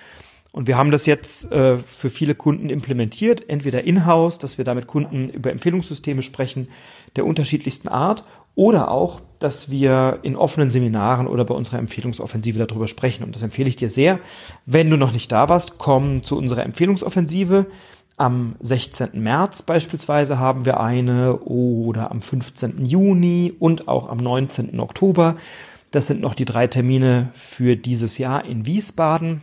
Und 0.54 0.68
wir 0.68 0.78
haben 0.78 0.92
das 0.92 1.04
jetzt 1.06 1.50
äh, 1.50 1.78
für 1.78 2.08
viele 2.08 2.36
Kunden 2.36 2.70
implementiert, 2.70 3.48
entweder 3.50 3.82
in-house, 3.82 4.38
dass 4.38 4.56
wir 4.56 4.64
da 4.64 4.72
mit 4.74 4.86
Kunden 4.86 5.28
über 5.28 5.50
Empfehlungssysteme 5.50 6.22
sprechen 6.22 6.68
der 7.16 7.26
unterschiedlichsten 7.26 7.88
Art 7.88 8.22
oder 8.54 8.88
auch, 8.88 9.20
dass 9.40 9.72
wir 9.72 10.20
in 10.22 10.36
offenen 10.36 10.70
Seminaren 10.70 11.26
oder 11.26 11.44
bei 11.44 11.56
unserer 11.56 11.80
Empfehlungsoffensive 11.80 12.64
darüber 12.64 12.86
sprechen. 12.86 13.24
Und 13.24 13.34
das 13.34 13.42
empfehle 13.42 13.68
ich 13.68 13.74
dir 13.74 13.90
sehr. 13.90 14.20
Wenn 14.64 14.90
du 14.90 14.96
noch 14.96 15.10
nicht 15.10 15.32
da 15.32 15.48
warst, 15.48 15.78
komm 15.78 16.22
zu 16.22 16.38
unserer 16.38 16.62
Empfehlungsoffensive. 16.62 17.66
Am 18.16 18.54
16. 18.60 19.08
März 19.14 19.62
beispielsweise 19.62 20.38
haben 20.38 20.66
wir 20.66 20.78
eine 20.78 21.36
oder 21.40 22.12
am 22.12 22.22
15. 22.22 22.86
Juni 22.86 23.52
und 23.58 23.88
auch 23.88 24.08
am 24.08 24.18
19. 24.18 24.78
Oktober. 24.78 25.34
Das 25.90 26.06
sind 26.06 26.20
noch 26.20 26.34
die 26.34 26.44
drei 26.44 26.68
Termine 26.68 27.30
für 27.34 27.74
dieses 27.74 28.18
Jahr 28.18 28.44
in 28.44 28.66
Wiesbaden 28.66 29.42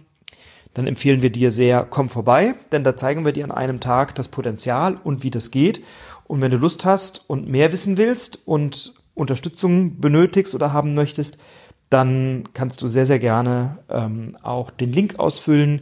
dann 0.73 0.87
empfehlen 0.87 1.21
wir 1.21 1.31
dir 1.31 1.51
sehr, 1.51 1.85
komm 1.89 2.09
vorbei, 2.09 2.55
denn 2.71 2.83
da 2.83 2.95
zeigen 2.95 3.25
wir 3.25 3.33
dir 3.33 3.43
an 3.43 3.51
einem 3.51 3.79
Tag 3.79 4.15
das 4.15 4.29
Potenzial 4.29 4.97
und 5.03 5.23
wie 5.23 5.31
das 5.31 5.51
geht. 5.51 5.83
Und 6.25 6.41
wenn 6.41 6.51
du 6.51 6.57
Lust 6.57 6.85
hast 6.85 7.29
und 7.29 7.49
mehr 7.49 7.71
wissen 7.71 7.97
willst 7.97 8.39
und 8.45 8.93
Unterstützung 9.13 9.99
benötigst 9.99 10.55
oder 10.55 10.71
haben 10.71 10.93
möchtest, 10.93 11.37
dann 11.89 12.45
kannst 12.53 12.81
du 12.81 12.87
sehr, 12.87 13.05
sehr 13.05 13.19
gerne 13.19 13.79
ähm, 13.89 14.37
auch 14.41 14.71
den 14.71 14.93
Link 14.93 15.19
ausfüllen, 15.19 15.81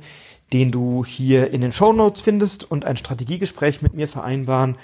den 0.53 0.71
du 0.71 1.05
hier 1.05 1.51
in 1.53 1.61
den 1.61 1.71
Show 1.71 1.93
Notes 1.93 2.21
findest 2.21 2.69
und 2.69 2.83
ein 2.83 2.97
Strategiegespräch 2.97 3.83
mit 3.83 3.93
mir 3.93 4.07
vereinbaren. 4.07 4.77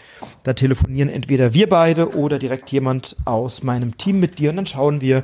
Da 0.44 0.54
telefonieren 0.54 1.10
entweder 1.10 1.56
wir 1.56 1.68
beide 1.68 2.16
oder 2.16 2.38
direkt 2.38 2.72
jemand 2.72 3.16
aus 3.26 3.64
meinem 3.64 3.98
Team 3.98 4.20
mit 4.20 4.38
dir 4.38 4.52
und 4.52 4.58
dann 4.58 4.68
schauen 4.68 5.02
wir, 5.02 5.24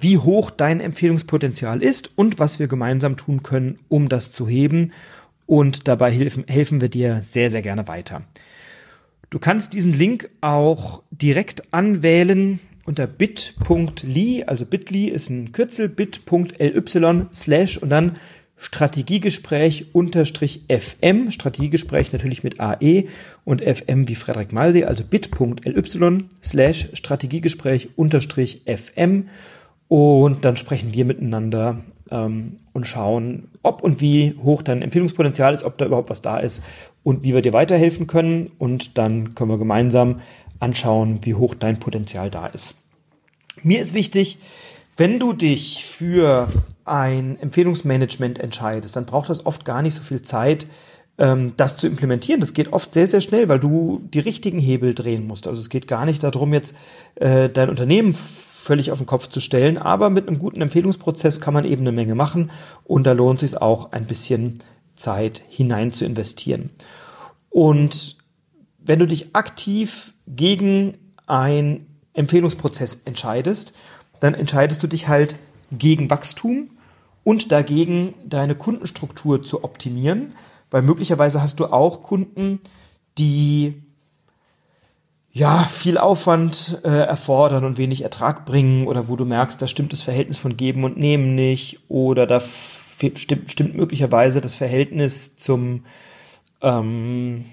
wie 0.00 0.18
hoch 0.18 0.50
dein 0.50 0.80
Empfehlungspotenzial 0.80 1.82
ist 1.82 2.10
und 2.16 2.38
was 2.38 2.58
wir 2.58 2.68
gemeinsam 2.68 3.16
tun 3.16 3.42
können, 3.42 3.78
um 3.88 4.08
das 4.08 4.32
zu 4.32 4.48
heben. 4.48 4.92
Und 5.46 5.88
dabei 5.88 6.10
helfen, 6.10 6.44
helfen 6.46 6.80
wir 6.80 6.88
dir 6.88 7.22
sehr, 7.22 7.50
sehr 7.50 7.62
gerne 7.62 7.88
weiter. 7.88 8.22
Du 9.30 9.38
kannst 9.38 9.72
diesen 9.74 9.92
Link 9.92 10.30
auch 10.40 11.02
direkt 11.10 11.72
anwählen 11.72 12.60
unter 12.84 13.06
bit.ly, 13.06 14.44
also 14.44 14.64
bit.ly 14.64 15.08
ist 15.08 15.28
ein 15.28 15.52
Kürzel, 15.52 15.90
bit.ly 15.90 17.26
slash 17.34 17.76
und 17.76 17.90
dann 17.90 18.16
Strategiegespräch 18.56 19.94
unterstrich 19.94 20.62
FM, 20.68 21.30
Strategiegespräch 21.30 22.12
natürlich 22.12 22.42
mit 22.42 22.60
AE 22.60 23.04
und 23.44 23.62
FM 23.62 24.08
wie 24.08 24.16
Frederik 24.16 24.52
Malsee, 24.52 24.84
also 24.84 25.04
bit.ly 25.04 26.24
slash 26.42 26.88
Strategiegespräch 26.94 27.90
unterstrich 27.96 28.62
FM 28.66 29.28
und 29.88 30.44
dann 30.44 30.56
sprechen 30.56 30.92
wir 30.92 31.04
miteinander 31.04 31.80
ähm, 32.10 32.60
und 32.72 32.86
schauen, 32.86 33.48
ob 33.62 33.82
und 33.82 34.00
wie 34.00 34.34
hoch 34.42 34.62
dein 34.62 34.82
Empfehlungspotenzial 34.82 35.54
ist, 35.54 35.64
ob 35.64 35.78
da 35.78 35.86
überhaupt 35.86 36.10
was 36.10 36.22
da 36.22 36.38
ist 36.38 36.62
und 37.02 37.22
wie 37.22 37.34
wir 37.34 37.42
dir 37.42 37.52
weiterhelfen 37.52 38.06
können. 38.06 38.50
Und 38.58 38.98
dann 38.98 39.34
können 39.34 39.50
wir 39.50 39.58
gemeinsam 39.58 40.20
anschauen, 40.60 41.20
wie 41.22 41.34
hoch 41.34 41.54
dein 41.54 41.78
Potenzial 41.78 42.30
da 42.30 42.46
ist. 42.46 42.84
Mir 43.62 43.80
ist 43.80 43.94
wichtig, 43.94 44.38
wenn 44.96 45.18
du 45.18 45.32
dich 45.32 45.84
für 45.84 46.48
ein 46.84 47.38
Empfehlungsmanagement 47.40 48.38
entscheidest, 48.38 48.96
dann 48.96 49.06
braucht 49.06 49.30
das 49.30 49.46
oft 49.46 49.64
gar 49.64 49.82
nicht 49.82 49.94
so 49.94 50.02
viel 50.02 50.22
Zeit, 50.22 50.66
ähm, 51.18 51.52
das 51.56 51.76
zu 51.76 51.86
implementieren. 51.86 52.40
Das 52.40 52.54
geht 52.54 52.72
oft 52.72 52.92
sehr, 52.92 53.06
sehr 53.06 53.20
schnell, 53.20 53.48
weil 53.48 53.60
du 53.60 54.00
die 54.12 54.20
richtigen 54.20 54.58
Hebel 54.58 54.94
drehen 54.94 55.26
musst. 55.26 55.46
Also 55.46 55.60
es 55.60 55.68
geht 55.68 55.88
gar 55.88 56.06
nicht 56.06 56.22
darum, 56.22 56.52
jetzt 56.52 56.76
äh, 57.16 57.48
dein 57.48 57.70
Unternehmen 57.70 58.14
völlig 58.14 58.92
auf 58.92 58.98
den 58.98 59.06
Kopf 59.06 59.28
zu 59.28 59.40
stellen, 59.40 59.78
aber 59.78 60.10
mit 60.10 60.28
einem 60.28 60.38
guten 60.38 60.60
Empfehlungsprozess 60.60 61.40
kann 61.40 61.54
man 61.54 61.64
eben 61.64 61.82
eine 61.82 61.92
Menge 61.92 62.14
machen 62.14 62.50
und 62.84 63.04
da 63.04 63.12
lohnt 63.12 63.42
es 63.42 63.50
sich 63.50 63.60
auch 63.60 63.92
ein 63.92 64.06
bisschen 64.06 64.58
Zeit 64.94 65.42
hinein 65.48 65.92
zu 65.92 66.04
investieren. 66.04 66.70
Und 67.50 68.16
wenn 68.78 68.98
du 68.98 69.06
dich 69.06 69.34
aktiv 69.34 70.12
gegen 70.26 70.98
einen 71.26 71.86
Empfehlungsprozess 72.14 73.02
entscheidest, 73.04 73.72
dann 74.20 74.34
entscheidest 74.34 74.82
du 74.82 74.86
dich 74.86 75.08
halt 75.08 75.36
gegen 75.70 76.10
Wachstum 76.10 76.70
und 77.24 77.52
dagegen 77.52 78.14
deine 78.24 78.54
Kundenstruktur 78.54 79.42
zu 79.42 79.62
optimieren, 79.64 80.32
weil 80.70 80.82
möglicherweise 80.82 81.42
hast 81.42 81.60
du 81.60 81.66
auch 81.66 82.02
Kunden, 82.02 82.60
die 83.18 83.82
ja 85.32 85.64
viel 85.64 85.98
Aufwand 85.98 86.80
äh, 86.84 86.88
erfordern 86.88 87.64
und 87.64 87.78
wenig 87.78 88.02
Ertrag 88.02 88.44
bringen 88.44 88.86
oder 88.86 89.08
wo 89.08 89.16
du 89.16 89.24
merkst, 89.24 89.60
da 89.60 89.66
stimmt 89.66 89.92
das 89.92 90.02
Verhältnis 90.02 90.38
von 90.38 90.56
Geben 90.56 90.84
und 90.84 90.96
Nehmen 90.96 91.34
nicht 91.34 91.80
oder 91.88 92.26
da 92.26 92.40
stimmt, 92.40 93.50
stimmt 93.50 93.76
möglicherweise 93.76 94.40
das 94.40 94.54
Verhältnis 94.54 95.36
zum 95.36 95.84
ähm, 96.60 97.44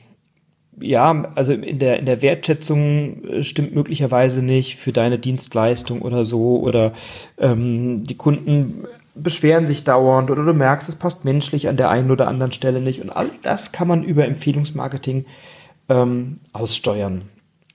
ja, 0.80 1.32
also 1.36 1.54
in 1.54 1.80
der, 1.80 2.00
in 2.00 2.06
der 2.06 2.22
Wertschätzung 2.22 3.24
äh, 3.26 3.44
stimmt 3.44 3.76
möglicherweise 3.76 4.44
nicht 4.44 4.76
für 4.76 4.92
deine 4.92 5.20
Dienstleistung 5.20 6.02
oder 6.02 6.26
so 6.26 6.60
oder 6.60 6.94
ähm, 7.38 8.04
die 8.04 8.16
Kunden 8.16 8.86
beschweren 9.16 9.68
sich 9.68 9.84
dauernd 9.84 10.30
oder 10.30 10.44
du 10.44 10.54
merkst, 10.54 10.90
es 10.90 10.96
passt 10.96 11.26
menschlich 11.26 11.70
an 11.70 11.78
der 11.78 11.90
einen 11.90 12.12
oder 12.12 12.28
anderen 12.28 12.52
Stelle 12.52 12.82
nicht. 12.82 13.02
Und 13.02 13.10
all 13.10 13.30
das 13.42 13.72
kann 13.72 13.88
man 13.88 14.04
über 14.04 14.26
Empfehlungsmarketing 14.26 15.26
ähm, 15.90 16.38
aussteuern. 16.54 17.24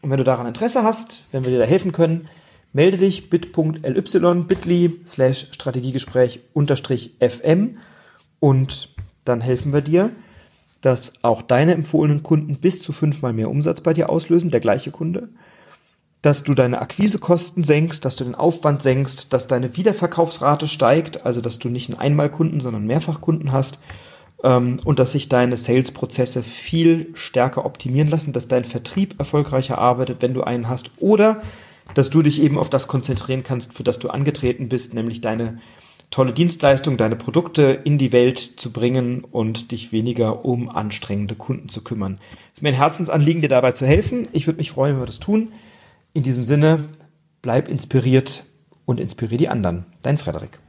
Und 0.03 0.11
wenn 0.11 0.19
du 0.19 0.25
daran 0.25 0.47
Interesse 0.47 0.83
hast, 0.83 1.23
wenn 1.33 1.45
wir 1.45 1.51
dir 1.51 1.59
da 1.59 1.65
helfen 1.65 1.93
können, 1.93 2.27
melde 2.73 2.99
dich 2.99 3.31
bit.ly 3.31 4.43
bit.ly 4.43 5.01
slash 5.07 5.49
Strategiegespräch 5.51 6.41
unterstrich 6.53 7.17
fm 7.21 7.79
und 8.39 8.91
dann 9.25 9.41
helfen 9.41 9.73
wir 9.73 9.81
dir 9.81 10.11
dass 10.81 11.23
auch 11.23 11.43
deine 11.43 11.75
empfohlenen 11.75 12.23
Kunden 12.23 12.57
bis 12.57 12.83
zu 12.83 12.93
fünfmal 12.93 13.33
mehr 13.33 13.51
Umsatz 13.51 13.81
bei 13.81 13.93
dir 13.93 14.11
auslösen, 14.11 14.51
der 14.51 14.61
gleiche 14.61 14.91
Kunde, 14.91 15.29
dass 16.23 16.45
du 16.45 16.55
deine 16.55 16.81
Akquisekosten 16.81 17.65
senkst, 17.65 18.05
dass 18.05 18.17
du 18.17 18.25
den 18.25 18.35
Aufwand 18.35 18.83
senkst, 18.83 19.33
dass 19.33 19.47
deine 19.47 19.77
Wiederverkaufsrate 19.77 20.69
steigt, 20.69 21.25
also 21.25 21.41
dass 21.41 21.59
du 21.59 21.69
nicht 21.69 21.91
einen 21.91 21.99
Einmalkunden, 21.99 22.61
sondern 22.61 22.87
Mehrfachkunden 22.87 23.53
hast 23.53 23.81
ähm, 24.43 24.79
und 24.85 24.99
dass 24.99 25.13
sich 25.13 25.29
deine 25.29 25.57
Sales-Prozesse 25.57 26.43
viel 26.43 27.09
stärker 27.15 27.65
optimieren 27.65 28.11
lassen, 28.11 28.33
dass 28.33 28.49
dein 28.49 28.65
Vertrieb 28.65 29.19
erfolgreicher 29.19 29.79
arbeitet, 29.79 30.21
wenn 30.21 30.35
du 30.35 30.43
einen 30.43 30.69
hast 30.69 30.91
oder 30.99 31.41
dass 31.95 32.11
du 32.11 32.23
dich 32.23 32.43
eben 32.43 32.59
auf 32.59 32.71
das 32.71 32.87
konzentrieren 32.87 33.43
kannst, 33.43 33.75
für 33.75 33.83
das 33.83 33.99
du 33.99 34.11
angetreten 34.11 34.69
bist, 34.69 34.95
nämlich 34.95 35.21
deine 35.21 35.59
tolle 36.11 36.33
Dienstleistung, 36.33 36.97
deine 36.97 37.17
Produkte 37.17 37.63
in 37.85 37.97
die 37.97 38.13
Welt 38.13 38.39
zu 38.39 38.73
bringen 38.73 39.25
und 39.25 39.73
dich 39.73 39.93
weniger 39.93 40.45
um 40.45 40.69
anstrengende 40.69 41.35
Kunden 41.35 41.69
zu 41.69 41.83
kümmern. 41.83 42.19
Es 42.53 42.59
ist 42.59 42.63
mir 42.63 42.71
ein 42.71 42.75
Herzensanliegen, 42.75 43.43
dir 43.43 43.49
dabei 43.49 43.73
zu 43.73 43.87
helfen. 43.87 44.29
Ich 44.33 44.47
würde 44.47 44.59
mich 44.59 44.73
freuen, 44.73 44.95
wenn 44.95 45.03
wir 45.03 45.07
das 45.07 45.21
tun. 45.21 45.53
In 46.13 46.23
diesem 46.23 46.43
Sinne, 46.43 46.89
bleib 47.43 47.69
inspiriert 47.69 48.45
und 48.85 49.01
inspiriere 49.01 49.39
die 49.39 49.49
anderen. 49.49 49.87
Dein 50.03 50.19
Frederik. 50.19 50.61